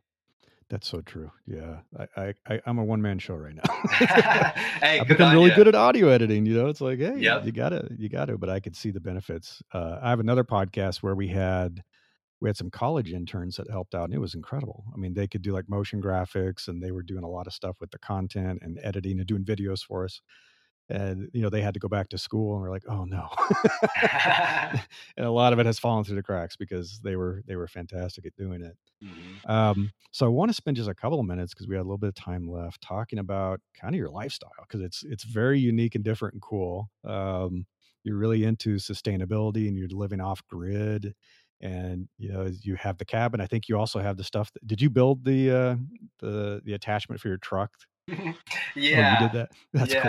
That's 0.69 0.89
so 0.89 1.01
true. 1.01 1.31
Yeah. 1.47 1.77
I, 2.17 2.35
I, 2.49 2.61
I'm 2.67 2.79
a 2.79 2.85
one 2.85 3.01
man 3.01 3.21
show 3.21 3.37
right 3.37 3.55
now. 3.55 3.73
hey, 4.81 4.99
I've 4.99 5.07
become 5.07 5.33
really 5.33 5.51
ya. 5.51 5.55
good 5.55 5.69
at 5.69 5.77
audio 5.77 6.09
editing. 6.09 6.45
You 6.45 6.55
know, 6.55 6.67
it's 6.67 6.81
like, 6.81 6.99
hey, 6.99 7.15
Yep. 7.19 7.47
you 7.47 7.53
gotta, 7.53 7.89
you 7.97 8.09
gotta. 8.09 8.37
But 8.37 8.51
I 8.51 8.59
could 8.59 8.75
see 8.75 8.91
the 8.91 8.99
benefits. 8.99 9.63
Uh, 9.73 10.01
I 10.03 10.11
have 10.11 10.19
another 10.19 10.43
podcast 10.43 11.05
where 11.05 11.15
we 11.15 11.29
had 11.29 11.85
we 12.41 12.49
had 12.49 12.57
some 12.57 12.71
college 12.71 13.13
interns 13.13 13.57
that 13.57 13.71
helped 13.71 13.95
out, 13.95 14.05
and 14.05 14.15
it 14.15 14.19
was 14.19 14.35
incredible. 14.35 14.85
I 14.95 14.99
mean, 14.99 15.15
they 15.15 15.27
could 15.29 15.43
do 15.43 15.53
like 15.53 15.69
motion 15.69 16.03
graphics, 16.03 16.69
and 16.69 16.83
they 16.83 16.93
were 16.93 17.03
doing 17.03 17.25
a 17.25 17.29
lot 17.31 17.47
of 17.47 17.53
stuff 17.55 17.77
with 17.81 17.91
the 17.93 17.99
content 17.99 18.61
and 18.63 18.79
editing 18.83 19.19
and 19.19 19.27
doing 19.27 19.45
videos 19.45 19.83
for 19.85 20.05
us. 20.05 20.21
And 20.89 21.31
you 21.35 21.43
know, 21.43 21.51
they 21.51 21.63
had 21.63 21.75
to 21.75 21.81
go 21.81 21.89
back 21.89 22.09
to 22.11 22.19
school, 22.19 22.55
and 22.55 22.63
we're 22.63 22.71
like, 22.71 22.85
oh 22.89 23.05
no. 23.05 23.29
and 25.17 25.27
a 25.27 25.31
lot 25.31 25.53
of 25.53 25.59
it 25.59 25.67
has 25.67 25.79
fallen 25.79 26.05
through 26.05 26.17
the 26.17 26.23
cracks 26.23 26.57
because 26.57 27.01
they 27.01 27.17
were 27.17 27.43
they 27.47 27.57
were 27.57 27.69
fantastic 27.69 28.27
at 28.27 28.37
doing 28.37 28.63
it. 28.63 28.77
Mhm. 29.01 29.43
Um, 29.49 29.93
so 30.13 30.27
I 30.27 30.29
want 30.29 30.49
to 30.51 30.55
spend 30.55 30.77
just 30.77 30.89
a 30.89 30.95
couple 30.95 31.21
of 31.21 31.27
minutes 31.27 31.55
because 31.55 31.69
we 31.69 31.75
had 31.75 31.83
a 31.83 31.85
little 31.85 31.99
bit 31.99 32.09
of 32.09 32.15
time 32.15 32.49
left 32.49 32.81
talking 32.81 33.19
about 33.19 33.61
kind 33.75 33.95
of 33.95 33.99
your 33.99 34.11
lifestyle 34.11 34.51
because 34.63 34.81
it's 34.81 35.03
it's 35.05 35.25
very 35.25 35.59
unique 35.61 35.95
and 35.95 36.05
different 36.05 36.35
and 36.35 36.43
cool. 36.43 36.91
Um, 37.05 37.67
you're 38.05 38.17
really 38.19 38.45
into 38.45 38.77
sustainability 38.77 39.69
and 39.69 39.77
you're 39.77 39.89
living 39.89 40.21
off 40.21 40.47
grid, 40.47 41.15
and 41.61 42.09
you 42.19 42.33
know 42.33 42.51
you 42.63 42.75
have 42.77 42.99
the 42.99 43.05
cabin. 43.05 43.41
I 43.41 43.47
think 43.47 43.69
you 43.69 43.79
also 43.79 43.99
have 44.01 44.17
the 44.17 44.25
stuff. 44.25 44.53
That, 44.53 44.67
did 44.67 44.81
you 44.81 44.91
build 44.91 45.25
the 45.25 45.51
uh, 45.51 45.77
the 46.21 46.61
the 46.65 46.75
attachment 46.75 47.21
for 47.21 47.29
your 47.29 47.39
truck? 47.39 47.71
Oh, 48.79 48.79
you 48.79 49.29
did 49.29 49.33
that. 49.33 49.51
That's 49.73 49.93
cool. 49.95 50.03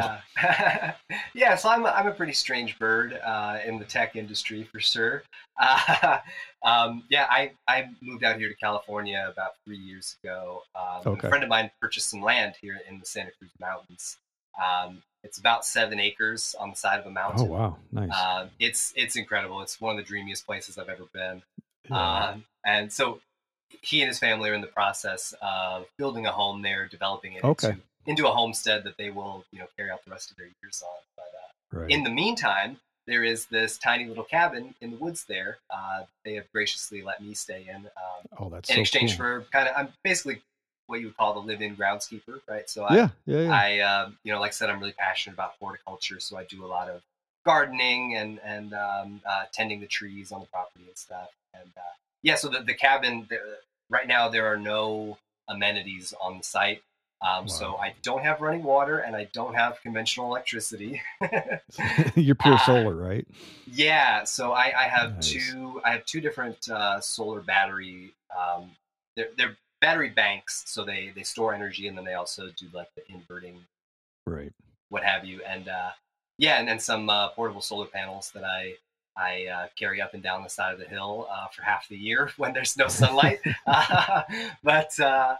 yeah. 0.43 0.93
yeah, 1.33 1.55
so 1.55 1.69
I'm 1.69 1.85
a, 1.85 1.89
I'm 1.89 2.05
a 2.07 2.11
pretty 2.11 2.33
strange 2.33 2.77
bird 2.77 3.13
uh, 3.25 3.59
in 3.65 3.79
the 3.79 3.85
tech 3.85 4.15
industry 4.17 4.63
for 4.69 4.79
sure. 4.81 5.23
Uh, 5.57 6.17
um, 6.63 7.03
yeah, 7.09 7.27
I, 7.29 7.51
I 7.67 7.89
moved 8.01 8.25
out 8.25 8.37
here 8.37 8.49
to 8.49 8.55
California 8.55 9.27
about 9.31 9.53
three 9.63 9.77
years 9.77 10.17
ago. 10.21 10.63
Um, 10.75 11.13
Okay. 11.13 11.27
A 11.27 11.29
friend 11.29 11.43
of 11.43 11.49
mine 11.49 11.71
purchased 11.81 12.09
some 12.09 12.21
land 12.21 12.55
here 12.59 12.77
in 12.89 12.99
the 12.99 13.05
Santa 13.05 13.31
Cruz 13.39 13.51
Mountains. 13.59 14.17
Um, 14.63 15.01
it's 15.23 15.37
about 15.37 15.65
seven 15.65 15.99
acres 15.99 16.55
on 16.59 16.69
the 16.69 16.75
side 16.75 16.99
of 16.99 17.05
a 17.05 17.09
Oh 17.09 17.11
mountain. 17.11 17.49
wow, 17.49 17.77
nice. 17.91 18.11
Um, 18.15 18.49
it's 18.59 18.93
it's 18.95 19.15
incredible. 19.15 19.61
It's 19.61 19.79
one 19.81 19.97
of 19.97 19.97
the 19.97 20.07
dreamiest 20.07 20.45
places 20.45 20.77
I've 20.77 20.89
ever 20.89 21.03
been. 21.13 21.41
Yeah. 21.89 22.25
Um, 22.29 22.45
and 22.65 22.91
so 22.91 23.19
he 23.81 24.01
and 24.01 24.07
his 24.07 24.19
family 24.19 24.49
are 24.49 24.53
in 24.53 24.61
the 24.61 24.67
process 24.67 25.33
of 25.41 25.85
building 25.97 26.25
a 26.25 26.31
home 26.31 26.61
there, 26.61 26.87
developing 26.87 27.33
it 27.33 27.43
Okay. 27.43 27.69
into, 27.69 27.81
into 28.05 28.27
a 28.27 28.31
homestead 28.31 28.83
that 28.85 28.97
they 28.97 29.09
will, 29.09 29.43
you 29.51 29.59
know, 29.59 29.67
carry 29.77 29.89
out 29.91 30.03
the 30.05 30.11
rest 30.11 30.31
of 30.31 30.37
their 30.37 30.47
years 30.61 30.81
on. 30.85 30.95
But 31.15 31.31
uh, 31.77 31.81
right. 31.81 31.91
in 31.91 32.03
the 32.03 32.09
meantime, 32.09 32.79
there 33.05 33.23
is 33.23 33.45
this 33.47 33.77
tiny 33.77 34.05
little 34.05 34.23
cabin 34.23 34.75
in 34.81 34.91
the 34.91 34.97
woods 34.97 35.25
there. 35.27 35.57
Uh, 35.69 36.03
they 36.23 36.35
have 36.35 36.45
graciously 36.53 37.01
let 37.01 37.21
me 37.21 37.33
stay 37.33 37.65
in 37.69 37.85
um, 37.85 38.27
oh, 38.39 38.49
that's 38.49 38.69
in 38.69 38.75
so 38.75 38.81
exchange 38.81 39.17
cool. 39.17 39.25
for 39.25 39.45
kind 39.51 39.67
of, 39.67 39.75
I'm 39.77 39.89
basically 40.03 40.41
what 40.87 40.99
you 40.99 41.07
would 41.07 41.17
call 41.17 41.33
the 41.33 41.39
live-in 41.39 41.75
groundskeeper, 41.75 42.39
right? 42.47 42.69
So 42.69 42.85
I, 42.85 42.95
yeah, 42.95 43.09
yeah, 43.25 43.41
yeah. 43.41 43.51
I, 43.53 43.79
um, 43.79 44.17
you 44.23 44.31
know, 44.33 44.39
like 44.39 44.49
I 44.49 44.53
said, 44.53 44.69
I'm 44.69 44.79
really 44.79 44.93
passionate 44.93 45.35
about 45.35 45.53
horticulture, 45.59 46.19
so 46.19 46.37
I 46.37 46.45
do 46.45 46.65
a 46.65 46.67
lot 46.67 46.89
of 46.89 47.01
gardening 47.45 48.15
and 48.15 48.39
and 48.43 48.73
um, 48.73 49.21
uh, 49.25 49.43
tending 49.53 49.79
the 49.79 49.87
trees 49.87 50.31
on 50.31 50.39
the 50.41 50.47
property 50.47 50.85
and 50.87 50.97
stuff. 50.97 51.29
And 51.53 51.69
uh, 51.77 51.81
yeah, 52.23 52.35
so 52.35 52.49
the, 52.49 52.59
the 52.61 52.73
cabin 52.73 53.25
the, 53.29 53.39
right 53.89 54.07
now 54.07 54.27
there 54.29 54.47
are 54.47 54.57
no 54.57 55.17
amenities 55.49 56.13
on 56.21 56.37
the 56.39 56.43
site, 56.43 56.81
um, 57.21 57.47
so 57.47 57.75
I 57.77 57.93
don't 58.03 58.21
have 58.23 58.41
running 58.41 58.63
water 58.63 58.99
and 58.99 59.15
I 59.15 59.27
don't 59.33 59.55
have 59.55 59.81
conventional 59.81 60.27
electricity. 60.27 61.01
you're 62.15 62.35
pure 62.35 62.55
Ah. 62.59 62.63
solar, 62.65 62.95
right? 62.95 63.25
yeah, 63.71 64.23
so 64.23 64.51
I, 64.53 64.73
I 64.77 64.83
have 64.83 65.15
Nice. 65.15 65.31
two 65.31 65.81
I 65.85 65.91
have 65.91 66.05
two 66.05 66.21
different 66.21 66.69
uh, 66.69 66.99
solar 67.01 67.41
battery. 67.41 68.13
Um, 68.37 68.71
they're, 69.15 69.29
they're 69.37 69.57
battery 69.81 70.09
banks, 70.09 70.63
so 70.67 70.83
they 70.83 71.11
they 71.15 71.23
store 71.23 71.53
energy 71.53 71.87
and 71.87 71.97
then 71.97 72.05
they 72.05 72.13
also 72.13 72.49
do 72.57 72.67
like 72.73 72.89
the 72.95 73.03
inverting 73.11 73.59
Right. 74.25 74.51
what 74.89 75.03
have 75.03 75.23
you. 75.23 75.41
And 75.47 75.69
uh, 75.69 75.91
yeah, 76.37 76.59
and 76.59 76.67
then 76.67 76.79
some 76.79 77.09
uh, 77.09 77.29
portable 77.29 77.61
solar 77.61 77.87
panels 77.87 78.31
that 78.33 78.43
I 78.43 78.75
I 79.17 79.45
uh, 79.47 79.67
carry 79.75 80.01
up 80.01 80.13
and 80.13 80.21
down 80.21 80.43
the 80.43 80.49
side 80.49 80.73
of 80.73 80.79
the 80.79 80.85
hill 80.85 81.27
uh, 81.31 81.47
for 81.47 81.63
half 81.63 81.87
the 81.87 81.97
year 81.97 82.31
when 82.37 82.53
there's 82.53 82.77
no 82.77 82.87
sunlight. 82.87 83.39
uh, 83.65 84.23
but 84.63 84.99
uh, 84.99 85.35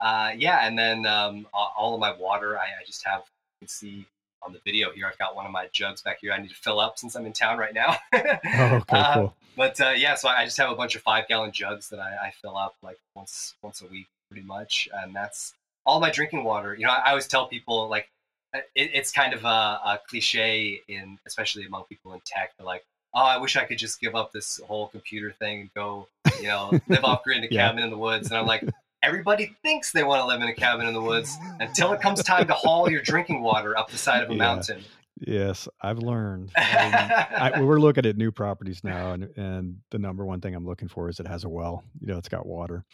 uh, 0.00 0.30
yeah, 0.36 0.66
and 0.66 0.78
then 0.78 1.04
um, 1.06 1.46
all 1.52 1.72
all 1.76 1.94
of 1.94 2.00
my 2.00 2.12
water, 2.16 2.58
I, 2.58 2.64
I 2.64 2.84
just 2.86 3.04
have. 3.04 3.22
You 3.60 3.66
can 3.66 3.68
see 3.68 4.06
on 4.42 4.52
the 4.52 4.60
video 4.64 4.90
here, 4.92 5.06
I've 5.06 5.18
got 5.18 5.34
one 5.36 5.46
of 5.46 5.52
my 5.52 5.68
jugs 5.72 6.02
back 6.02 6.18
here. 6.20 6.32
I 6.32 6.40
need 6.40 6.48
to 6.50 6.54
fill 6.54 6.80
up 6.80 6.98
since 6.98 7.14
I'm 7.16 7.26
in 7.26 7.32
town 7.32 7.58
right 7.58 7.74
now. 7.74 7.96
Oh, 8.12 8.74
okay, 8.76 8.84
Uh, 8.98 9.14
cool. 9.14 9.34
but 9.56 9.80
uh, 9.80 9.90
yeah, 9.90 10.14
so 10.14 10.28
I 10.28 10.44
just 10.44 10.56
have 10.58 10.70
a 10.70 10.74
bunch 10.76 10.94
of 10.96 11.02
five 11.02 11.26
gallon 11.28 11.52
jugs 11.52 11.88
that 11.90 11.98
I, 12.00 12.28
I 12.28 12.30
fill 12.42 12.56
up 12.56 12.76
like 12.82 12.98
once 13.14 13.54
once 13.62 13.82
a 13.82 13.86
week, 13.86 14.06
pretty 14.30 14.46
much, 14.46 14.88
and 14.92 15.14
that's 15.14 15.54
all 15.86 16.00
my 16.00 16.10
drinking 16.10 16.44
water. 16.44 16.74
You 16.74 16.86
know, 16.86 16.92
I, 16.92 17.02
I 17.06 17.08
always 17.10 17.26
tell 17.26 17.46
people 17.46 17.88
like 17.88 18.08
uh, 18.54 18.58
it, 18.74 18.90
it's 18.94 19.10
kind 19.12 19.32
of 19.34 19.44
a, 19.44 19.48
a 19.48 20.00
cliche 20.08 20.82
in 20.88 21.18
especially 21.26 21.64
among 21.66 21.84
people 21.84 22.12
in 22.14 22.20
tech. 22.24 22.52
They're 22.56 22.66
like, 22.66 22.84
oh, 23.14 23.20
I 23.24 23.38
wish 23.38 23.56
I 23.56 23.64
could 23.64 23.78
just 23.78 24.00
give 24.00 24.14
up 24.14 24.32
this 24.32 24.60
whole 24.66 24.88
computer 24.88 25.32
thing 25.32 25.62
and 25.62 25.74
go, 25.74 26.08
you 26.40 26.48
know, 26.48 26.78
live 26.88 27.04
off 27.04 27.24
grid 27.24 27.38
in 27.38 27.44
a 27.44 27.48
Yeah. 27.50 27.68
cabin 27.68 27.82
in 27.82 27.90
the 27.90 27.98
woods. 27.98 28.28
And 28.30 28.38
I'm 28.38 28.46
like, 28.46 28.62
everybody 29.02 29.56
thinks 29.62 29.92
they 29.92 30.02
want 30.04 30.20
to 30.22 30.26
live 30.26 30.40
in 30.40 30.48
a 30.48 30.54
cabin 30.54 30.86
in 30.86 30.94
the 30.94 31.00
woods 31.02 31.36
until 31.60 31.92
it 31.92 32.00
comes 32.00 32.22
time 32.22 32.46
to 32.46 32.52
haul 32.54 32.90
your 32.90 33.02
drinking 33.02 33.42
water 33.42 33.76
up 33.78 33.90
the 33.90 33.98
side 33.98 34.22
of 34.22 34.30
a 34.30 34.32
Yeah. 34.32 34.38
mountain. 34.38 34.82
Yes, 35.20 35.66
I've 35.80 35.98
learned. 35.98 36.50
Um, 36.50 36.54
I, 36.56 37.60
we're 37.60 37.80
looking 37.80 38.06
at 38.06 38.16
new 38.16 38.30
properties 38.30 38.84
now, 38.84 39.12
and 39.12 39.24
and 39.36 39.78
the 39.90 39.98
number 39.98 40.24
one 40.24 40.40
thing 40.40 40.54
I'm 40.54 40.64
looking 40.64 40.86
for 40.86 41.08
is 41.08 41.18
it 41.18 41.26
has 41.26 41.42
a 41.42 41.48
well. 41.48 41.82
You 42.00 42.06
know, 42.06 42.18
it's 42.18 42.28
got 42.28 42.46
water, 42.46 42.84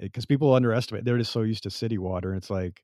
because 0.00 0.24
people 0.24 0.54
underestimate. 0.54 1.04
They're 1.04 1.18
just 1.18 1.30
so 1.32 1.42
used 1.42 1.64
to 1.64 1.70
city 1.70 1.98
water, 1.98 2.30
and 2.30 2.38
it's 2.38 2.48
like 2.48 2.82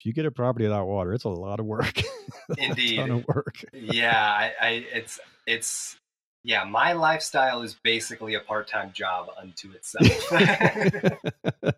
if 0.00 0.06
you 0.06 0.14
get 0.14 0.24
a 0.24 0.30
property 0.30 0.64
without 0.64 0.86
water, 0.86 1.12
it's 1.12 1.24
a 1.24 1.28
lot 1.28 1.60
of 1.60 1.66
work. 1.66 2.00
Indeed. 2.58 2.98
A 3.00 3.14
of 3.14 3.26
work. 3.28 3.62
yeah, 3.74 4.18
I, 4.18 4.52
I 4.58 4.68
it's 4.94 5.20
it's 5.46 5.96
yeah, 6.44 6.64
my 6.64 6.94
lifestyle 6.94 7.60
is 7.60 7.76
basically 7.84 8.34
a 8.36 8.40
part-time 8.40 8.92
job 8.94 9.28
unto 9.38 9.70
itself. 9.72 10.32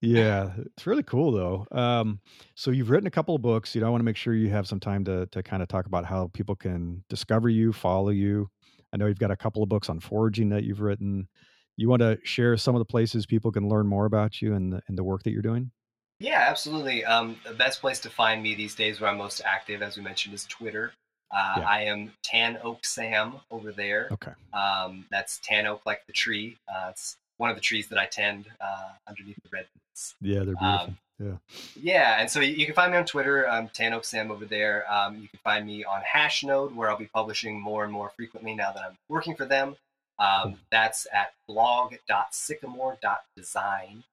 yeah, 0.00 0.52
it's 0.58 0.86
really 0.86 1.02
cool 1.02 1.32
though. 1.32 1.66
Um, 1.72 2.20
so 2.54 2.70
you've 2.70 2.90
written 2.90 3.06
a 3.06 3.10
couple 3.10 3.34
of 3.34 3.42
books. 3.42 3.74
You 3.74 3.80
know, 3.80 3.86
I 3.86 3.90
want 3.90 4.00
to 4.00 4.04
make 4.04 4.16
sure 4.16 4.34
you 4.34 4.50
have 4.50 4.66
some 4.66 4.80
time 4.80 5.04
to 5.04 5.26
to 5.26 5.42
kind 5.42 5.62
of 5.62 5.68
talk 5.68 5.86
about 5.86 6.04
how 6.04 6.30
people 6.32 6.56
can 6.56 7.04
discover 7.08 7.48
you, 7.48 7.72
follow 7.72 8.10
you. 8.10 8.50
I 8.92 8.96
know 8.96 9.06
you've 9.06 9.18
got 9.18 9.30
a 9.30 9.36
couple 9.36 9.62
of 9.62 9.68
books 9.68 9.88
on 9.88 9.98
foraging 10.00 10.50
that 10.50 10.64
you've 10.64 10.80
written. 10.80 11.28
You 11.76 11.88
want 11.88 12.00
to 12.00 12.18
share 12.22 12.56
some 12.56 12.76
of 12.76 12.78
the 12.78 12.84
places 12.84 13.26
people 13.26 13.50
can 13.50 13.68
learn 13.68 13.88
more 13.88 14.06
about 14.06 14.40
you 14.40 14.54
and 14.54 14.72
the, 14.72 14.82
and 14.86 14.96
the 14.96 15.02
work 15.02 15.24
that 15.24 15.32
you're 15.32 15.42
doing? 15.42 15.72
Yeah, 16.20 16.46
absolutely. 16.48 17.04
Um, 17.04 17.36
the 17.44 17.54
best 17.54 17.80
place 17.80 17.98
to 18.00 18.10
find 18.10 18.40
me 18.40 18.54
these 18.54 18.76
days, 18.76 19.00
where 19.00 19.10
I'm 19.10 19.18
most 19.18 19.42
active, 19.44 19.82
as 19.82 19.96
we 19.96 20.04
mentioned, 20.04 20.34
is 20.34 20.44
Twitter. 20.44 20.92
Uh, 21.34 21.54
yeah. 21.58 21.64
I 21.66 21.80
am 21.82 22.12
Tan 22.22 22.58
Oak 22.62 22.84
Sam 22.84 23.34
over 23.50 23.72
there. 23.72 24.08
Okay. 24.12 24.30
Um, 24.52 25.06
that's 25.10 25.40
Tan 25.40 25.66
Oak, 25.66 25.82
like 25.84 26.06
the 26.06 26.12
tree. 26.12 26.56
Uh, 26.68 26.90
it's 26.90 27.16
one 27.38 27.50
of 27.50 27.56
the 27.56 27.62
trees 27.62 27.88
that 27.88 27.98
I 27.98 28.06
tend 28.06 28.46
uh, 28.60 28.90
underneath 29.08 29.42
the 29.42 29.48
redwoods. 29.50 30.14
Yeah, 30.20 30.44
they're 30.44 30.54
beautiful. 30.54 30.66
Um, 30.66 30.98
yeah. 31.20 31.34
Yeah, 31.80 32.20
and 32.20 32.30
so 32.30 32.40
you, 32.40 32.54
you, 32.54 32.66
can 32.66 32.74
find 32.74 32.90
me 32.92 32.98
on 32.98 33.04
Twitter, 33.04 33.48
um, 33.48 33.68
Tan 33.72 33.94
Oak 33.94 34.04
Sam 34.04 34.32
over 34.32 34.44
there. 34.44 34.84
Um, 34.92 35.16
you 35.16 35.28
can 35.28 35.38
find 35.44 35.64
me 35.66 35.84
on 35.84 36.02
Hashnode, 36.02 36.74
where 36.74 36.90
I'll 36.90 36.98
be 36.98 37.06
publishing 37.06 37.60
more 37.60 37.84
and 37.84 37.92
more 37.92 38.10
frequently 38.16 38.54
now 38.54 38.72
that 38.72 38.82
I'm 38.82 38.98
working 39.08 39.36
for 39.36 39.44
them. 39.44 39.76
Um, 40.18 40.56
that's 40.70 41.06
at 41.12 41.34
blog.sycamore.design. 41.48 44.04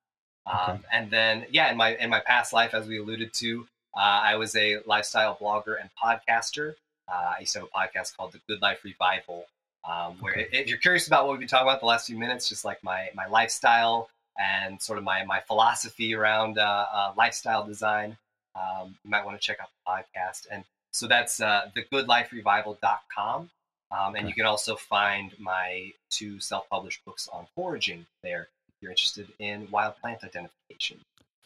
Um, 0.48 0.58
okay. 0.70 0.80
And 0.92 1.12
then, 1.12 1.46
yeah, 1.52 1.70
in 1.72 1.78
my 1.78 1.96
in 1.96 2.10
my 2.10 2.20
past 2.20 2.52
life, 2.54 2.74
as 2.74 2.88
we 2.88 2.98
alluded 2.98 3.32
to, 3.34 3.68
uh, 3.96 4.22
I 4.24 4.36
was 4.36 4.56
a 4.56 4.80
lifestyle 4.86 5.38
blogger 5.40 5.80
and 5.80 5.90
podcaster. 6.02 6.76
Uh, 7.12 7.34
I 7.38 7.42
used 7.42 7.54
to 7.54 7.60
have 7.60 7.70
a 7.74 7.78
podcast 7.78 8.16
called 8.16 8.32
The 8.32 8.40
Good 8.48 8.62
Life 8.62 8.84
Revival, 8.84 9.46
um, 9.90 10.16
where 10.20 10.34
okay. 10.34 10.48
if 10.52 10.68
you're 10.68 10.78
curious 10.78 11.08
about 11.08 11.26
what 11.26 11.32
we've 11.32 11.40
been 11.40 11.48
talking 11.48 11.68
about 11.68 11.80
the 11.80 11.86
last 11.86 12.08
few 12.08 12.18
minutes, 12.18 12.50
just 12.50 12.66
like 12.66 12.84
my 12.84 13.10
my 13.16 13.28
lifestyle 13.28 14.10
and 14.40 14.82
sort 14.82 14.98
of 14.98 15.04
my 15.04 15.24
my 15.26 15.40
philosophy 15.42 16.14
around 16.14 16.58
uh, 16.58 16.86
uh, 16.94 17.14
lifestyle 17.18 17.66
design, 17.66 18.18
um, 18.56 18.96
you 19.04 19.10
might 19.10 19.26
want 19.26 19.40
to 19.40 19.46
check 19.46 19.58
out 19.60 19.70
the 19.70 19.92
podcast. 19.92 20.48
And 20.52 20.64
so 20.92 21.08
that's 21.08 21.42
uh, 21.42 21.70
thegoodliferevival.com. 21.76 23.50
Um, 23.92 24.16
and 24.16 24.18
okay. 24.18 24.28
you 24.28 24.34
can 24.34 24.46
also 24.46 24.76
find 24.76 25.34
my 25.38 25.92
two 26.10 26.40
self-published 26.40 27.04
books 27.04 27.28
on 27.32 27.46
foraging 27.56 28.06
there. 28.24 28.48
If 28.70 28.82
you're 28.82 28.92
interested 28.92 29.28
in 29.40 29.68
wild 29.70 29.96
plant 29.98 30.24
identification. 30.24 30.98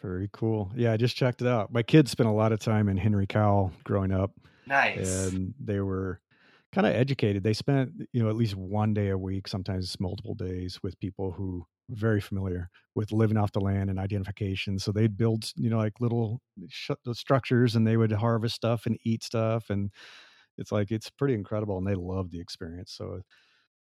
Very 0.02 0.30
cool. 0.32 0.70
Yeah, 0.76 0.92
I 0.92 0.98
just 0.98 1.16
checked 1.16 1.42
it 1.42 1.48
out. 1.48 1.74
My 1.74 1.82
kids 1.82 2.12
spent 2.12 2.30
a 2.30 2.32
lot 2.32 2.52
of 2.52 2.60
time 2.60 2.88
in 2.90 2.98
Henry 2.98 3.26
Cowell 3.26 3.72
growing 3.84 4.12
up. 4.12 4.32
Nice. 4.68 5.32
And 5.32 5.54
they 5.60 5.80
were 5.80 6.20
kind 6.76 6.86
of 6.86 6.94
educated. 6.94 7.42
They 7.42 7.54
spent, 7.54 7.94
you 8.12 8.22
know, 8.22 8.30
at 8.30 8.36
least 8.36 8.56
one 8.56 8.94
day 8.94 9.08
a 9.08 9.18
week, 9.18 9.48
sometimes 9.48 9.98
multiple 9.98 10.36
days 10.36 10.78
with 10.84 11.00
people 11.00 11.32
who 11.32 11.66
were 11.88 11.96
very 11.96 12.20
familiar 12.20 12.70
with 12.96 13.14
living 13.14 13.38
off 13.38 13.54
the 13.54 13.62
land 13.62 13.90
and 13.90 13.98
identification. 13.98 14.78
So 14.78 14.92
they'd 14.92 15.16
build, 15.18 15.52
you 15.56 15.70
know, 15.70 15.78
like 15.78 16.02
little 16.02 16.42
sh- 16.68 16.92
uh, 16.92 17.14
structures 17.14 17.78
and 17.78 17.88
they 17.88 17.96
would 17.96 18.12
harvest 18.12 18.56
stuff 18.56 18.86
and 18.86 18.98
eat 19.06 19.24
stuff. 19.24 19.70
And 19.70 19.90
it's 20.58 20.72
like, 20.74 20.92
it's 20.92 21.10
pretty 21.10 21.34
incredible. 21.34 21.78
And 21.78 21.88
they 21.88 21.96
loved 21.96 22.34
the 22.34 22.42
experience. 22.42 22.92
So, 22.92 23.22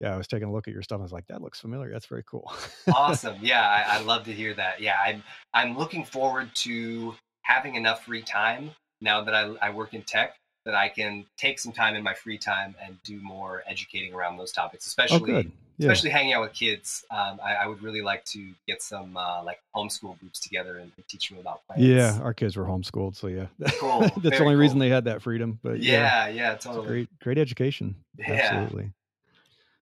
yeah, 0.01 0.13
I 0.13 0.17
was 0.17 0.27
taking 0.27 0.49
a 0.49 0.51
look 0.51 0.67
at 0.67 0.73
your 0.73 0.83
stuff. 0.83 0.99
I 0.99 1.03
was 1.03 1.13
like, 1.13 1.27
that 1.27 1.41
looks 1.41 1.61
familiar. 1.61 1.91
That's 1.93 2.07
very 2.07 2.23
cool. 2.29 2.51
awesome. 2.93 3.37
Yeah, 3.41 3.65
I, 3.65 3.99
I 3.99 4.01
love 4.01 4.25
to 4.25 4.33
hear 4.33 4.53
that. 4.55 4.81
Yeah, 4.81 4.97
I'm 5.01 5.23
I'm 5.53 5.77
looking 5.77 6.03
forward 6.03 6.53
to 6.55 7.15
having 7.43 7.75
enough 7.75 8.05
free 8.05 8.21
time 8.21 8.71
now 8.99 9.23
that 9.23 9.33
I, 9.33 9.55
I 9.61 9.69
work 9.69 9.93
in 9.93 10.01
tech 10.01 10.35
that 10.65 10.75
I 10.75 10.89
can 10.89 11.25
take 11.37 11.59
some 11.59 11.71
time 11.71 11.95
in 11.95 12.03
my 12.03 12.13
free 12.13 12.37
time 12.37 12.75
and 12.83 13.01
do 13.03 13.19
more 13.21 13.63
educating 13.67 14.13
around 14.13 14.37
those 14.37 14.51
topics, 14.51 14.85
especially 14.85 15.33
oh, 15.33 15.43
yeah. 15.77 15.91
especially 15.91 16.11
hanging 16.11 16.33
out 16.33 16.41
with 16.41 16.53
kids. 16.53 17.03
Um, 17.09 17.39
I, 17.43 17.55
I, 17.55 17.67
would 17.67 17.81
really 17.81 18.01
like 18.01 18.23
to 18.25 18.53
get 18.67 18.81
some 18.81 19.17
uh, 19.17 19.43
like 19.43 19.59
homeschool 19.75 20.19
groups 20.19 20.39
together 20.39 20.77
and, 20.77 20.91
teach 21.07 21.29
them 21.29 21.39
about 21.39 21.65
plants. 21.65 21.83
Yeah, 21.83 22.19
our 22.21 22.33
kids 22.33 22.55
were 22.55 22.63
homeschooled, 22.63 23.15
so 23.15 23.27
yeah, 23.27 23.47
cool. 23.79 23.99
that's 24.01 24.13
the 24.15 24.39
only 24.39 24.53
cool. 24.53 24.55
reason 24.55 24.79
they 24.79 24.89
had 24.89 25.05
that 25.05 25.21
freedom. 25.21 25.59
But 25.63 25.81
yeah, 25.81 26.27
yeah, 26.27 26.33
yeah 26.33 26.55
totally 26.55 26.87
great, 26.87 27.19
great 27.19 27.37
education. 27.37 27.95
Yeah. 28.17 28.33
Absolutely. 28.33 28.91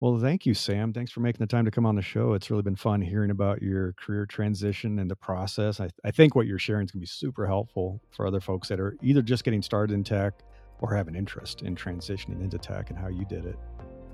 Well, 0.00 0.18
thank 0.20 0.46
you, 0.46 0.54
Sam. 0.54 0.92
Thanks 0.92 1.10
for 1.10 1.18
making 1.20 1.40
the 1.40 1.48
time 1.48 1.64
to 1.64 1.72
come 1.72 1.84
on 1.84 1.96
the 1.96 2.02
show. 2.02 2.34
It's 2.34 2.50
really 2.50 2.62
been 2.62 2.76
fun 2.76 3.00
hearing 3.00 3.30
about 3.30 3.62
your 3.62 3.94
career 3.94 4.26
transition 4.26 5.00
and 5.00 5.10
the 5.10 5.16
process. 5.16 5.80
I, 5.80 5.88
I 6.04 6.12
think 6.12 6.36
what 6.36 6.46
you're 6.46 6.60
sharing 6.60 6.84
is 6.84 6.92
going 6.92 7.00
to 7.00 7.02
be 7.02 7.06
super 7.06 7.48
helpful 7.48 8.00
for 8.12 8.24
other 8.24 8.38
folks 8.38 8.68
that 8.68 8.78
are 8.78 8.96
either 9.02 9.22
just 9.22 9.42
getting 9.42 9.60
started 9.60 9.94
in 9.94 10.04
tech 10.04 10.34
or 10.80 10.94
have 10.94 11.08
an 11.08 11.14
interest 11.14 11.62
in 11.62 11.74
transitioning 11.74 12.40
into 12.40 12.58
tech 12.58 12.90
and 12.90 12.98
how 12.98 13.08
you 13.08 13.24
did 13.24 13.44
it. 13.44 13.58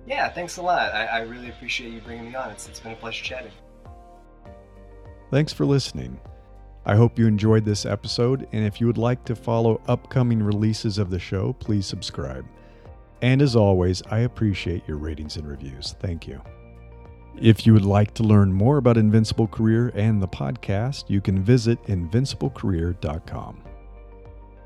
Yeah, 0.06 0.28
thanks 0.28 0.58
a 0.58 0.62
lot. 0.62 0.92
I, 0.92 1.06
I 1.06 1.20
really 1.20 1.48
appreciate 1.48 1.92
you 1.92 2.00
bringing 2.00 2.26
me 2.26 2.34
on. 2.34 2.50
It's, 2.50 2.68
it's 2.68 2.80
been 2.80 2.92
a 2.92 2.96
pleasure 2.96 3.24
chatting. 3.24 3.52
Thanks 5.30 5.52
for 5.52 5.64
listening. 5.64 6.20
I 6.86 6.96
hope 6.96 7.18
you 7.18 7.26
enjoyed 7.26 7.64
this 7.64 7.86
episode, 7.86 8.46
and 8.52 8.66
if 8.66 8.80
you 8.80 8.86
would 8.86 8.98
like 8.98 9.24
to 9.24 9.34
follow 9.34 9.80
upcoming 9.88 10.42
releases 10.42 10.98
of 10.98 11.08
the 11.08 11.18
show, 11.18 11.54
please 11.54 11.86
subscribe. 11.86 12.44
And 13.22 13.40
as 13.40 13.56
always, 13.56 14.02
I 14.10 14.20
appreciate 14.20 14.86
your 14.86 14.98
ratings 14.98 15.36
and 15.36 15.48
reviews. 15.48 15.96
Thank 15.98 16.28
you. 16.28 16.42
If 17.40 17.66
you 17.66 17.72
would 17.72 17.86
like 17.86 18.12
to 18.14 18.22
learn 18.22 18.52
more 18.52 18.76
about 18.76 18.98
Invincible 18.98 19.48
Career 19.48 19.90
and 19.94 20.22
the 20.22 20.28
podcast, 20.28 21.04
you 21.08 21.20
can 21.20 21.42
visit 21.42 21.82
invinciblecareer.com. 21.84 23.64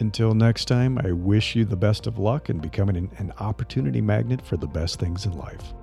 Until 0.01 0.33
next 0.33 0.67
time, 0.67 0.99
I 0.99 1.11
wish 1.11 1.57
you 1.57 1.65
the 1.65 1.77
best 1.77 2.07
of 2.07 2.19
luck 2.19 2.51
in 2.51 2.59
becoming 2.59 2.97
an, 2.97 3.11
an 3.19 3.33
opportunity 3.41 4.01
magnet 4.01 4.41
for 4.41 4.57
the 4.57 4.69
best 4.69 5.01
things 5.01 5.27
in 5.27 5.37
life. 5.37 5.75